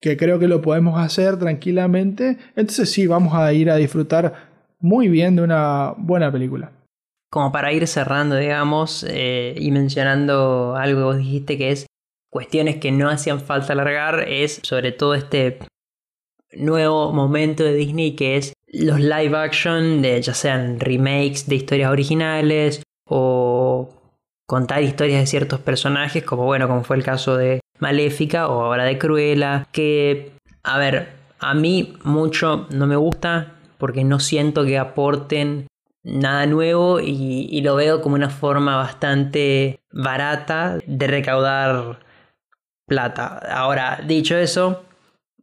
que 0.00 0.16
creo 0.16 0.38
que 0.38 0.48
lo 0.48 0.62
podemos 0.62 0.98
hacer 1.00 1.38
tranquilamente, 1.38 2.38
entonces 2.56 2.90
sí, 2.90 3.06
vamos 3.06 3.34
a 3.34 3.52
ir 3.52 3.70
a 3.70 3.76
disfrutar 3.76 4.48
muy 4.80 5.08
bien 5.08 5.36
de 5.36 5.42
una 5.42 5.94
buena 5.96 6.30
película. 6.30 6.72
Como 7.30 7.52
para 7.52 7.72
ir 7.72 7.86
cerrando, 7.86 8.36
digamos, 8.36 9.04
eh, 9.06 9.54
y 9.58 9.70
mencionando 9.70 10.76
algo 10.76 11.00
que 11.00 11.04
vos 11.04 11.18
dijiste 11.18 11.58
que 11.58 11.70
es 11.72 11.86
cuestiones 12.30 12.76
que 12.76 12.90
no 12.90 13.10
hacían 13.10 13.40
falta 13.40 13.72
alargar, 13.72 14.24
es 14.28 14.60
sobre 14.62 14.92
todo 14.92 15.14
este 15.14 15.58
nuevo 16.52 17.12
momento 17.12 17.64
de 17.64 17.74
Disney 17.74 18.16
que 18.16 18.36
es 18.36 18.52
los 18.68 19.00
live 19.00 19.36
action 19.36 20.00
de 20.02 20.20
ya 20.22 20.34
sean 20.34 20.80
remakes 20.80 21.46
de 21.46 21.56
historias 21.56 21.90
originales 21.90 22.82
o 23.08 23.88
contar 24.46 24.82
historias 24.82 25.20
de 25.20 25.26
ciertos 25.26 25.60
personajes 25.60 26.24
como 26.24 26.44
bueno 26.44 26.68
como 26.68 26.84
fue 26.84 26.96
el 26.96 27.04
caso 27.04 27.36
de 27.36 27.60
Maléfica 27.78 28.48
o 28.48 28.64
ahora 28.64 28.84
de 28.84 28.98
Cruella 28.98 29.66
que 29.72 30.32
a 30.62 30.78
ver 30.78 31.10
a 31.38 31.54
mí 31.54 31.94
mucho 32.04 32.66
no 32.70 32.86
me 32.86 32.96
gusta 32.96 33.54
porque 33.78 34.04
no 34.04 34.20
siento 34.20 34.64
que 34.64 34.78
aporten 34.78 35.68
nada 36.02 36.46
nuevo 36.46 37.00
y, 37.00 37.48
y 37.50 37.60
lo 37.60 37.76
veo 37.76 38.00
como 38.00 38.16
una 38.16 38.30
forma 38.30 38.76
bastante 38.76 39.80
barata 39.92 40.78
de 40.86 41.06
recaudar 41.06 42.00
plata. 42.88 43.38
Ahora, 43.52 44.00
dicho 44.04 44.36
eso, 44.36 44.84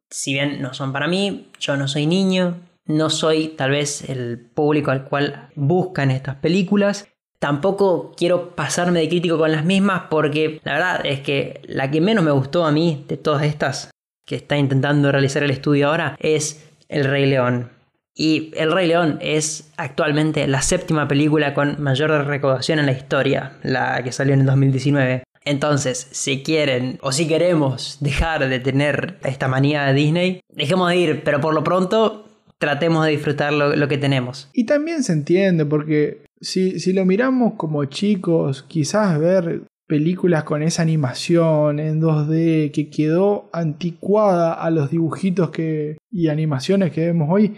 si 0.09 0.33
bien 0.33 0.61
no 0.61 0.73
son 0.73 0.91
para 0.91 1.07
mí, 1.07 1.51
yo 1.59 1.77
no 1.77 1.87
soy 1.87 2.07
niño, 2.07 2.57
no 2.85 3.09
soy 3.09 3.49
tal 3.49 3.71
vez 3.71 4.09
el 4.09 4.39
público 4.39 4.91
al 4.91 5.05
cual 5.05 5.49
buscan 5.55 6.11
estas 6.11 6.35
películas. 6.35 7.07
Tampoco 7.39 8.13
quiero 8.15 8.55
pasarme 8.55 9.01
de 9.01 9.09
crítico 9.09 9.37
con 9.37 9.51
las 9.51 9.65
mismas 9.65 10.03
porque 10.09 10.59
la 10.63 10.73
verdad 10.73 11.05
es 11.05 11.19
que 11.21 11.61
la 11.65 11.91
que 11.91 12.01
menos 12.01 12.23
me 12.23 12.31
gustó 12.31 12.65
a 12.65 12.71
mí 12.71 13.05
de 13.07 13.17
todas 13.17 13.43
estas 13.43 13.91
que 14.25 14.35
está 14.35 14.57
intentando 14.57 15.11
realizar 15.11 15.43
el 15.43 15.51
estudio 15.51 15.89
ahora 15.89 16.15
es 16.19 16.65
El 16.89 17.05
Rey 17.05 17.25
León. 17.25 17.69
Y 18.15 18.51
El 18.55 18.71
Rey 18.71 18.87
León 18.87 19.19
es 19.21 19.71
actualmente 19.77 20.47
la 20.47 20.61
séptima 20.61 21.07
película 21.07 21.53
con 21.53 21.81
mayor 21.81 22.09
recaudación 22.25 22.79
en 22.79 22.85
la 22.85 22.93
historia, 22.93 23.57
la 23.61 24.01
que 24.03 24.11
salió 24.11 24.33
en 24.33 24.41
el 24.41 24.45
2019. 24.45 25.23
Entonces, 25.43 26.07
si 26.11 26.41
quieren 26.41 26.97
o 27.01 27.11
si 27.11 27.27
queremos 27.27 27.97
dejar 27.99 28.47
de 28.49 28.59
tener 28.59 29.19
esta 29.23 29.47
manía 29.47 29.83
de 29.83 29.93
Disney, 29.93 30.41
dejemos 30.49 30.89
de 30.89 30.97
ir, 30.97 31.23
pero 31.23 31.39
por 31.39 31.53
lo 31.53 31.63
pronto 31.63 32.27
tratemos 32.57 33.05
de 33.05 33.11
disfrutar 33.11 33.53
lo, 33.53 33.75
lo 33.75 33.87
que 33.87 33.97
tenemos. 33.97 34.49
Y 34.53 34.65
también 34.65 35.03
se 35.03 35.13
entiende, 35.13 35.65
porque 35.65 36.24
si, 36.39 36.79
si 36.79 36.93
lo 36.93 37.05
miramos 37.05 37.53
como 37.53 37.85
chicos, 37.85 38.63
quizás 38.63 39.19
ver 39.19 39.63
películas 39.87 40.43
con 40.43 40.63
esa 40.63 40.81
animación 40.81 41.79
en 41.79 42.01
2D 42.01 42.71
que 42.71 42.89
quedó 42.89 43.49
anticuada 43.53 44.53
a 44.53 44.69
los 44.71 44.89
dibujitos 44.89 45.51
que, 45.51 45.97
y 46.11 46.27
animaciones 46.27 46.91
que 46.91 47.05
vemos 47.05 47.29
hoy 47.31 47.55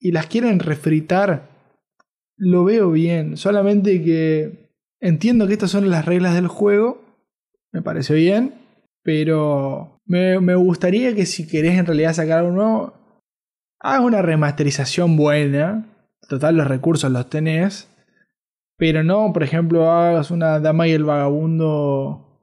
y 0.00 0.12
las 0.12 0.26
quieren 0.26 0.58
refritar, 0.58 1.48
lo 2.36 2.64
veo 2.64 2.90
bien. 2.90 3.36
Solamente 3.36 4.02
que 4.02 4.70
entiendo 5.00 5.46
que 5.46 5.54
estas 5.54 5.70
son 5.70 5.90
las 5.90 6.04
reglas 6.04 6.34
del 6.34 6.48
juego, 6.48 7.02
me 7.72 7.82
parece 7.82 8.14
bien, 8.14 8.54
pero 9.02 10.00
me, 10.04 10.40
me 10.40 10.54
gustaría 10.56 11.14
que 11.14 11.24
si 11.24 11.46
querés 11.46 11.78
en 11.78 11.86
realidad 11.86 12.12
sacar 12.12 12.44
nuevo, 12.44 12.92
hagas 13.80 14.04
una 14.04 14.22
remasterización 14.22 15.16
buena. 15.16 15.86
Total, 16.28 16.56
los 16.56 16.66
recursos 16.66 17.10
los 17.10 17.30
tenés. 17.30 17.88
Pero 18.76 19.04
no, 19.04 19.32
por 19.32 19.42
ejemplo, 19.42 19.90
hagas 19.90 20.30
una 20.30 20.58
Dama 20.60 20.88
y 20.88 20.92
el 20.92 21.04
Vagabundo 21.04 22.42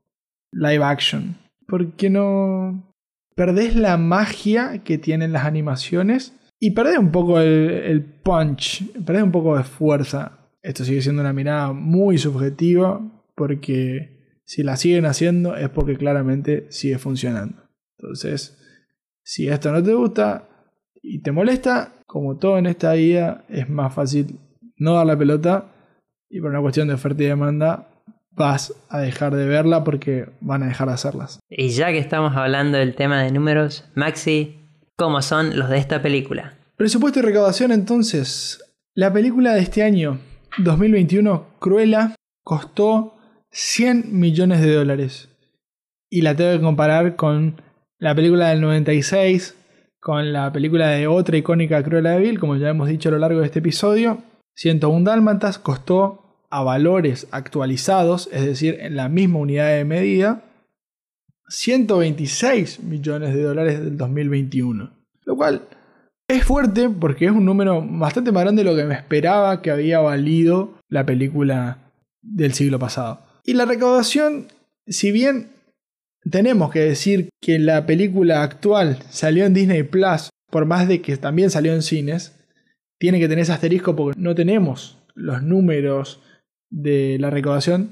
live 0.51 0.83
action. 0.83 1.37
Porque 1.67 2.09
no. 2.09 2.95
Perdés 3.35 3.75
la 3.75 3.97
magia 3.97 4.83
que 4.83 4.97
tienen 4.97 5.33
las 5.33 5.45
animaciones. 5.45 6.37
Y 6.59 6.71
perdés 6.71 6.97
un 6.97 7.11
poco 7.11 7.39
el, 7.39 8.03
punch. 8.23 8.91
Perdés 9.03 9.23
un 9.23 9.31
poco 9.31 9.57
de 9.57 9.63
fuerza. 9.63 10.51
Esto 10.61 10.83
sigue 10.85 11.01
siendo 11.01 11.21
una 11.21 11.33
mirada 11.33 11.73
muy 11.73 12.17
subjetiva. 12.17 13.01
Porque 13.35 14.39
si 14.45 14.63
la 14.63 14.77
siguen 14.77 15.05
haciendo 15.05 15.55
es 15.55 15.69
porque 15.69 15.97
claramente 15.97 16.67
sigue 16.69 16.97
funcionando. 16.97 17.63
Entonces, 17.97 18.57
si 19.23 19.47
esto 19.47 19.71
no 19.71 19.81
te 19.81 19.93
gusta 19.93 20.47
y 21.01 21.21
te 21.21 21.31
molesta, 21.31 21.93
como 22.05 22.37
todo 22.37 22.57
en 22.57 22.65
esta 22.65 22.93
vida, 22.93 23.45
es 23.49 23.69
más 23.69 23.93
fácil 23.93 24.39
no 24.77 24.95
dar 24.95 25.05
la 25.05 25.17
pelota 25.17 25.71
y 26.31 26.39
por 26.39 26.49
una 26.49 26.61
cuestión 26.61 26.87
de 26.87 26.93
oferta 26.93 27.21
y 27.23 27.27
demanda 27.27 27.89
vas 28.31 28.73
a 28.89 28.99
dejar 28.99 29.35
de 29.35 29.45
verla 29.45 29.83
porque 29.83 30.29
van 30.39 30.63
a 30.63 30.67
dejar 30.67 30.87
de 30.87 30.93
hacerlas. 30.93 31.39
Y 31.49 31.69
ya 31.69 31.91
que 31.91 31.97
estamos 31.97 32.35
hablando 32.35 32.77
del 32.77 32.95
tema 32.95 33.21
de 33.21 33.31
números, 33.31 33.85
Maxi, 33.93 34.55
¿cómo 34.95 35.21
son 35.21 35.59
los 35.59 35.69
de 35.69 35.77
esta 35.77 36.01
película? 36.01 36.53
Presupuesto 36.77 37.19
y 37.19 37.23
recaudación 37.23 37.71
entonces. 37.71 38.63
La 38.95 39.11
película 39.11 39.53
de 39.53 39.61
este 39.61 39.83
año, 39.83 40.19
2021, 40.57 41.45
Cruella, 41.59 42.15
costó 42.43 43.15
100 43.51 44.17
millones 44.17 44.61
de 44.61 44.73
dólares. 44.73 45.29
Y 46.09 46.21
la 46.21 46.35
tengo 46.35 46.53
que 46.53 46.61
comparar 46.61 47.15
con 47.15 47.61
la 47.99 48.15
película 48.15 48.49
del 48.49 48.61
96, 48.61 49.55
con 49.99 50.33
la 50.33 50.51
película 50.51 50.89
de 50.89 51.07
otra 51.07 51.37
icónica 51.37 51.83
Cruella 51.83 52.11
de 52.11 52.19
Vil, 52.19 52.39
como 52.39 52.55
ya 52.55 52.69
hemos 52.69 52.87
dicho 52.87 53.09
a 53.09 53.11
lo 53.11 53.19
largo 53.19 53.41
de 53.41 53.45
este 53.45 53.59
episodio. 53.59 54.23
101 54.55 55.05
Dálmatas 55.05 55.59
costó 55.59 56.20
a 56.51 56.63
valores 56.63 57.27
actualizados, 57.31 58.29
es 58.31 58.45
decir, 58.45 58.77
en 58.79 58.95
la 58.95 59.09
misma 59.09 59.39
unidad 59.39 59.69
de 59.69 59.85
medida, 59.85 60.43
126 61.47 62.83
millones 62.83 63.33
de 63.33 63.41
dólares 63.41 63.79
del 63.79 63.97
2021. 63.97 64.91
Lo 65.25 65.35
cual 65.35 65.67
es 66.31 66.45
fuerte 66.45 66.89
porque 66.89 67.25
es 67.25 67.31
un 67.31 67.45
número 67.45 67.85
bastante 67.85 68.31
más 68.31 68.43
grande 68.43 68.63
de 68.63 68.69
lo 68.69 68.75
que 68.75 68.85
me 68.85 68.95
esperaba 68.95 69.61
que 69.61 69.69
había 69.69 69.99
valido 69.99 70.75
la 70.87 71.05
película 71.05 71.91
del 72.21 72.53
siglo 72.53 72.79
pasado. 72.79 73.19
Y 73.43 73.53
la 73.53 73.65
recaudación, 73.65 74.47
si 74.87 75.11
bien 75.11 75.49
tenemos 76.29 76.71
que 76.71 76.79
decir 76.79 77.29
que 77.41 77.59
la 77.59 77.85
película 77.85 78.43
actual 78.43 78.99
salió 79.09 79.45
en 79.45 79.53
Disney 79.53 79.83
Plus, 79.83 80.29
por 80.49 80.65
más 80.65 80.87
de 80.87 81.01
que 81.01 81.17
también 81.17 81.49
salió 81.49 81.73
en 81.73 81.81
cines, 81.81 82.33
tiene 82.97 83.19
que 83.19 83.27
tener 83.27 83.43
ese 83.43 83.53
asterisco 83.53 83.95
porque 83.95 84.19
no 84.19 84.33
tenemos 84.33 84.99
los 85.15 85.43
números 85.43 86.21
de 86.71 87.17
la 87.19 87.29
recaudación, 87.29 87.91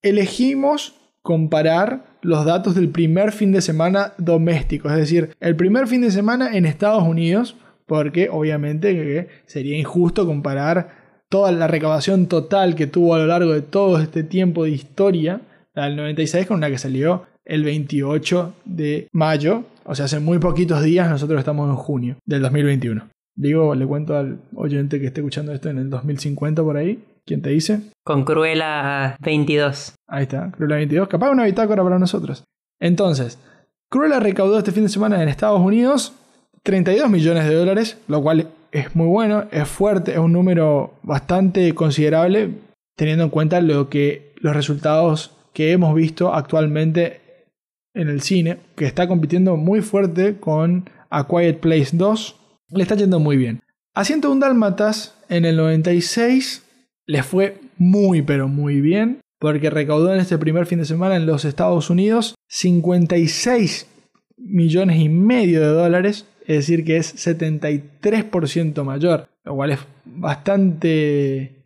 elegimos 0.00 0.94
comparar 1.22 2.18
los 2.22 2.44
datos 2.44 2.74
del 2.74 2.88
primer 2.88 3.32
fin 3.32 3.52
de 3.52 3.60
semana 3.60 4.14
doméstico, 4.16 4.88
es 4.88 4.96
decir, 4.96 5.36
el 5.40 5.56
primer 5.56 5.86
fin 5.86 6.00
de 6.00 6.10
semana 6.10 6.56
en 6.56 6.64
Estados 6.64 7.02
Unidos, 7.02 7.56
porque 7.86 8.28
obviamente 8.30 9.28
sería 9.46 9.76
injusto 9.76 10.26
comparar 10.26 11.00
toda 11.28 11.52
la 11.52 11.66
recaudación 11.66 12.26
total 12.26 12.74
que 12.74 12.86
tuvo 12.86 13.14
a 13.14 13.18
lo 13.18 13.26
largo 13.26 13.52
de 13.52 13.62
todo 13.62 14.00
este 14.00 14.22
tiempo 14.22 14.64
de 14.64 14.70
historia, 14.70 15.40
la 15.74 15.84
del 15.84 15.96
96, 15.96 16.46
con 16.46 16.58
una 16.58 16.70
que 16.70 16.78
salió 16.78 17.26
el 17.44 17.64
28 17.64 18.54
de 18.64 19.08
mayo, 19.12 19.64
o 19.84 19.94
sea, 19.94 20.04
hace 20.04 20.20
muy 20.20 20.38
poquitos 20.38 20.82
días, 20.82 21.08
nosotros 21.08 21.38
estamos 21.38 21.68
en 21.68 21.76
junio 21.76 22.16
del 22.24 22.42
2021. 22.42 23.08
Digo, 23.34 23.74
le 23.74 23.86
cuento 23.86 24.16
al 24.16 24.38
oyente 24.54 25.00
que 25.00 25.06
esté 25.06 25.20
escuchando 25.20 25.52
esto 25.52 25.70
en 25.70 25.78
el 25.78 25.88
2050 25.90 26.62
por 26.62 26.76
ahí. 26.76 27.02
¿Quién 27.30 27.42
te 27.42 27.50
dice? 27.50 27.82
Con 28.02 28.24
Cruella 28.24 29.16
22. 29.20 29.94
Ahí 30.08 30.24
está, 30.24 30.50
Cruella 30.50 30.74
22. 30.74 31.06
Capaz 31.06 31.30
una 31.30 31.44
bitácora 31.44 31.84
para 31.84 31.96
nosotros. 31.96 32.42
Entonces, 32.80 33.38
Cruella 33.88 34.18
recaudó 34.18 34.58
este 34.58 34.72
fin 34.72 34.82
de 34.82 34.88
semana 34.88 35.22
en 35.22 35.28
Estados 35.28 35.60
Unidos 35.60 36.12
32 36.64 37.08
millones 37.08 37.44
de 37.44 37.54
dólares, 37.54 37.98
lo 38.08 38.20
cual 38.20 38.48
es 38.72 38.96
muy 38.96 39.06
bueno, 39.06 39.44
es 39.52 39.68
fuerte, 39.68 40.10
es 40.10 40.18
un 40.18 40.32
número 40.32 40.94
bastante 41.04 41.72
considerable 41.72 42.50
teniendo 42.96 43.22
en 43.22 43.30
cuenta 43.30 43.60
lo 43.60 43.88
que 43.88 44.34
los 44.40 44.56
resultados 44.56 45.30
que 45.52 45.70
hemos 45.70 45.94
visto 45.94 46.34
actualmente 46.34 47.20
en 47.94 48.08
el 48.08 48.22
cine, 48.22 48.58
que 48.74 48.86
está 48.86 49.06
compitiendo 49.06 49.56
muy 49.56 49.82
fuerte 49.82 50.38
con 50.38 50.90
A 51.10 51.28
Quiet 51.28 51.60
Place 51.60 51.96
2, 51.96 52.40
le 52.70 52.82
está 52.82 52.96
yendo 52.96 53.20
muy 53.20 53.36
bien. 53.36 53.62
A 53.94 54.04
101 54.04 54.40
Dálmatas 54.40 55.14
en 55.28 55.44
el 55.44 55.56
96 55.58 56.64
le 57.10 57.24
fue 57.24 57.58
muy 57.76 58.22
pero 58.22 58.46
muy 58.46 58.80
bien, 58.80 59.20
porque 59.40 59.68
recaudó 59.68 60.14
en 60.14 60.20
este 60.20 60.38
primer 60.38 60.66
fin 60.66 60.78
de 60.78 60.84
semana 60.84 61.16
en 61.16 61.26
los 61.26 61.44
Estados 61.44 61.90
Unidos 61.90 62.36
56 62.46 63.88
millones 64.36 65.00
y 65.00 65.08
medio 65.08 65.60
de 65.60 65.66
dólares, 65.66 66.26
es 66.46 66.56
decir 66.58 66.84
que 66.84 66.98
es 66.98 67.26
73% 67.26 68.84
mayor, 68.84 69.26
lo 69.44 69.56
cual 69.56 69.72
es 69.72 69.80
bastante 70.04 71.56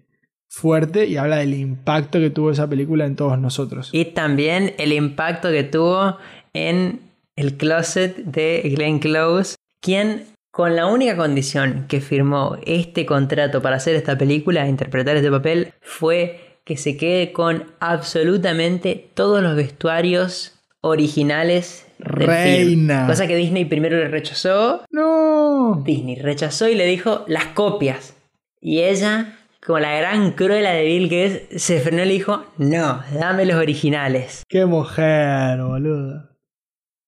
fuerte 0.49 1.07
y 1.07 1.19
habla 1.19 1.37
del 1.37 1.53
impacto 1.53 2.21
que 2.21 2.31
tuvo 2.31 2.51
esa 2.51 2.69
película 2.69 3.05
en 3.05 3.17
todos 3.17 3.39
nosotros. 3.39 3.91
Y 3.93 4.07
también 4.07 4.73
el 4.79 4.95
impacto 4.95 5.51
que 5.51 5.65
tuvo 5.65 6.17
en 6.55 7.01
el 7.37 7.59
closet 7.59 8.17
de 8.17 8.63
Glenn 8.75 8.99
Close, 8.99 9.57
quien 9.83 10.25
con 10.55 10.77
la 10.77 10.87
única 10.87 11.17
condición 11.17 11.87
que 11.89 12.01
firmó 12.01 12.59
este 12.65 13.05
contrato 13.05 13.61
para 13.61 13.75
hacer 13.75 13.97
esta 13.97 14.17
película, 14.17 14.69
interpretar 14.69 15.17
este 15.17 15.29
papel, 15.29 15.75
fue 15.81 16.61
que 16.65 16.77
se 16.77 16.97
quede 16.97 17.33
con 17.33 17.73
absolutamente 17.81 19.11
todos 19.15 19.43
los 19.43 19.57
vestuarios 19.57 20.61
originales 20.81 21.89
del 21.99 22.29
Reina. 22.29 22.99
film. 22.99 23.07
Cosa 23.09 23.27
que 23.27 23.35
Disney 23.35 23.65
primero 23.65 23.97
le 23.97 24.07
rechazó. 24.07 24.85
No. 24.93 25.83
Disney 25.85 26.15
rechazó 26.15 26.69
y 26.69 26.77
le 26.77 26.87
dijo 26.87 27.25
las 27.27 27.47
copias. 27.47 28.17
Y 28.61 28.83
ella, 28.83 29.37
como 29.67 29.81
la 29.81 29.97
gran 29.97 30.31
cruela 30.31 30.71
de 30.71 30.85
Bill 30.85 31.09
que 31.09 31.27
es, 31.27 31.63
se 31.65 31.81
frenó 31.81 32.05
y 32.05 32.07
le 32.07 32.13
dijo, 32.13 32.45
no, 32.59 33.03
dame 33.13 33.45
los 33.45 33.57
originales. 33.57 34.45
Qué 34.49 34.67
mujer, 34.67 35.61
boludo. 35.61 36.31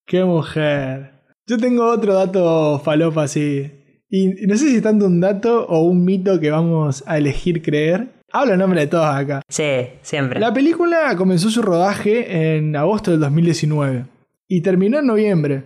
Qué 0.05 0.25
mujer. 0.25 1.16
Yo 1.47 1.57
tengo 1.57 1.89
otro 1.89 2.13
dato 2.13 2.79
falopa 2.79 3.23
así. 3.23 3.71
Y 4.09 4.27
no 4.47 4.57
sé 4.57 4.69
si 4.69 4.75
es 4.75 4.83
tanto 4.83 5.05
un 5.05 5.21
dato 5.21 5.65
o 5.65 5.81
un 5.83 6.03
mito 6.03 6.41
que 6.41 6.51
vamos 6.51 7.05
a 7.07 7.17
elegir 7.17 7.61
creer. 7.61 8.09
Hablo 8.33 8.53
en 8.53 8.59
nombre 8.59 8.81
de 8.81 8.87
todos 8.87 9.05
acá. 9.05 9.41
Sí, 9.47 9.87
siempre. 10.01 10.41
La 10.41 10.53
película 10.53 11.15
comenzó 11.15 11.49
su 11.49 11.61
rodaje 11.61 12.57
en 12.57 12.75
agosto 12.75 13.11
del 13.11 13.21
2019 13.21 14.05
y 14.49 14.61
terminó 14.61 14.99
en 14.99 15.07
noviembre. 15.07 15.63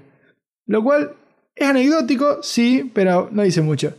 Lo 0.67 0.83
cual 0.83 1.13
es 1.55 1.67
anecdótico, 1.67 2.43
sí, 2.43 2.91
pero 2.93 3.29
no 3.31 3.41
dice 3.41 3.63
mucho. 3.63 3.91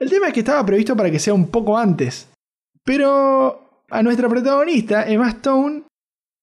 El 0.00 0.10
tema 0.10 0.28
es 0.28 0.32
que 0.32 0.40
estaba 0.40 0.66
previsto 0.66 0.96
para 0.96 1.12
que 1.12 1.20
sea 1.20 1.34
un 1.34 1.46
poco 1.46 1.78
antes. 1.78 2.28
Pero 2.84 3.84
a 3.88 4.02
nuestra 4.02 4.28
protagonista, 4.28 5.08
Emma 5.08 5.28
Stone, 5.28 5.82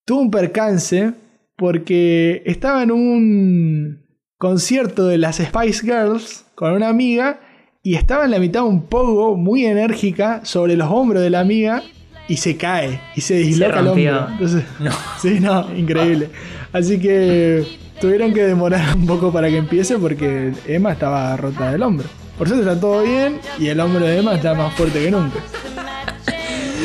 tuvo 0.06 0.22
un 0.22 0.32
percance 0.32 1.12
porque 1.58 2.42
estaba 2.46 2.84
en 2.84 2.92
un 2.92 4.07
concierto 4.38 5.08
de 5.08 5.18
las 5.18 5.38
Spice 5.38 5.82
Girls 5.82 6.46
con 6.56 6.74
una 6.74 6.90
amiga 6.90 7.40
y 7.84 7.96
estaba 7.96 8.26
en 8.26 8.32
la 8.32 8.40
mitad 8.40 8.64
un 8.64 8.84
pogo 8.84 9.36
muy 9.36 9.66
enérgica 9.66 10.42
sobre 10.44 10.76
los 10.76 10.90
hombros 10.92 11.22
de 11.24 11.30
la 11.30 11.40
amiga 11.40 11.84
y 12.28 12.38
se 12.38 12.58
cae 12.58 13.00
y 13.16 13.22
se 13.22 13.36
disloca 13.36 13.80
el 13.80 13.88
hombro. 13.88 14.28
Entonces, 14.32 14.64
No. 14.80 14.92
Sí, 15.22 15.40
no, 15.40 15.74
increíble. 15.76 16.30
Así 16.74 17.00
que 17.00 17.66
tuvieron 18.00 18.34
que 18.34 18.44
demorar 18.44 18.96
un 18.96 19.08
poco 19.08 19.32
para 19.32 19.50
que 19.50 19.58
empiece 19.58 19.98
porque 19.98 20.54
Emma 20.68 20.92
estaba 20.92 21.36
rota 21.38 21.72
del 21.72 21.82
hombro. 21.82 22.08
Por 22.38 22.48
suerte 22.48 22.70
está 22.70 22.80
todo 22.80 23.02
bien 23.04 23.40
y 23.58 23.68
el 23.68 23.80
hombro 23.80 24.06
de 24.06 24.20
Emma 24.20 24.36
está 24.36 24.54
más 24.54 24.74
fuerte 24.74 25.02
que 25.04 25.10
nunca. 25.10 25.40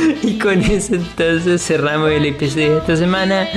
Y 0.22 0.38
con 0.38 0.60
eso 0.60 0.94
entonces 0.94 1.62
cerramos 1.62 2.10
el 2.10 2.26
episodio 2.26 2.74
de 2.74 2.78
esta 2.78 2.96
semana. 2.96 3.48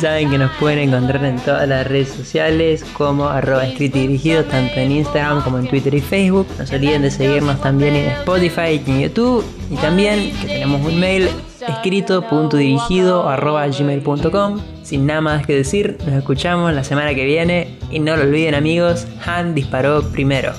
Saben 0.00 0.30
que 0.30 0.38
nos 0.38 0.50
pueden 0.56 0.78
encontrar 0.78 1.24
en 1.24 1.36
todas 1.40 1.68
las 1.68 1.86
redes 1.86 2.08
sociales 2.08 2.84
como 2.94 3.28
arroba 3.28 3.66
y 3.66 3.88
dirigido, 3.88 4.44
tanto 4.44 4.74
en 4.76 4.92
Instagram 4.92 5.42
como 5.42 5.58
en 5.58 5.68
Twitter 5.68 5.94
y 5.94 6.00
Facebook. 6.00 6.46
No 6.58 6.66
se 6.66 6.76
olviden 6.76 7.02
de 7.02 7.10
seguirnos 7.10 7.60
también 7.60 7.94
en 7.96 8.10
Spotify 8.10 8.82
y 8.86 8.90
en 8.90 9.00
YouTube. 9.02 9.44
Y 9.70 9.76
también 9.76 10.32
que 10.40 10.46
tenemos 10.46 10.84
un 10.84 10.98
mail 10.98 11.28
escrito.dirigido 11.66 13.28
arroba 13.28 13.66
gmail.com. 13.66 14.60
Sin 14.82 15.06
nada 15.06 15.20
más 15.20 15.46
que 15.46 15.56
decir, 15.56 15.98
nos 16.06 16.14
escuchamos 16.14 16.72
la 16.72 16.84
semana 16.84 17.14
que 17.14 17.24
viene. 17.24 17.78
Y 17.90 18.00
no 18.00 18.16
lo 18.16 18.22
olviden 18.22 18.54
amigos, 18.54 19.06
Han 19.24 19.54
disparó 19.54 20.02
primero. 20.10 20.52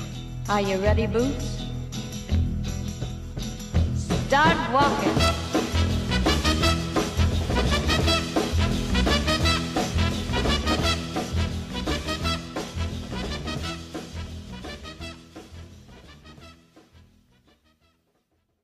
Are 0.48 0.62
you 0.62 0.78
Boots? 1.08 1.56
Start 4.26 4.56
walking. 4.72 5.25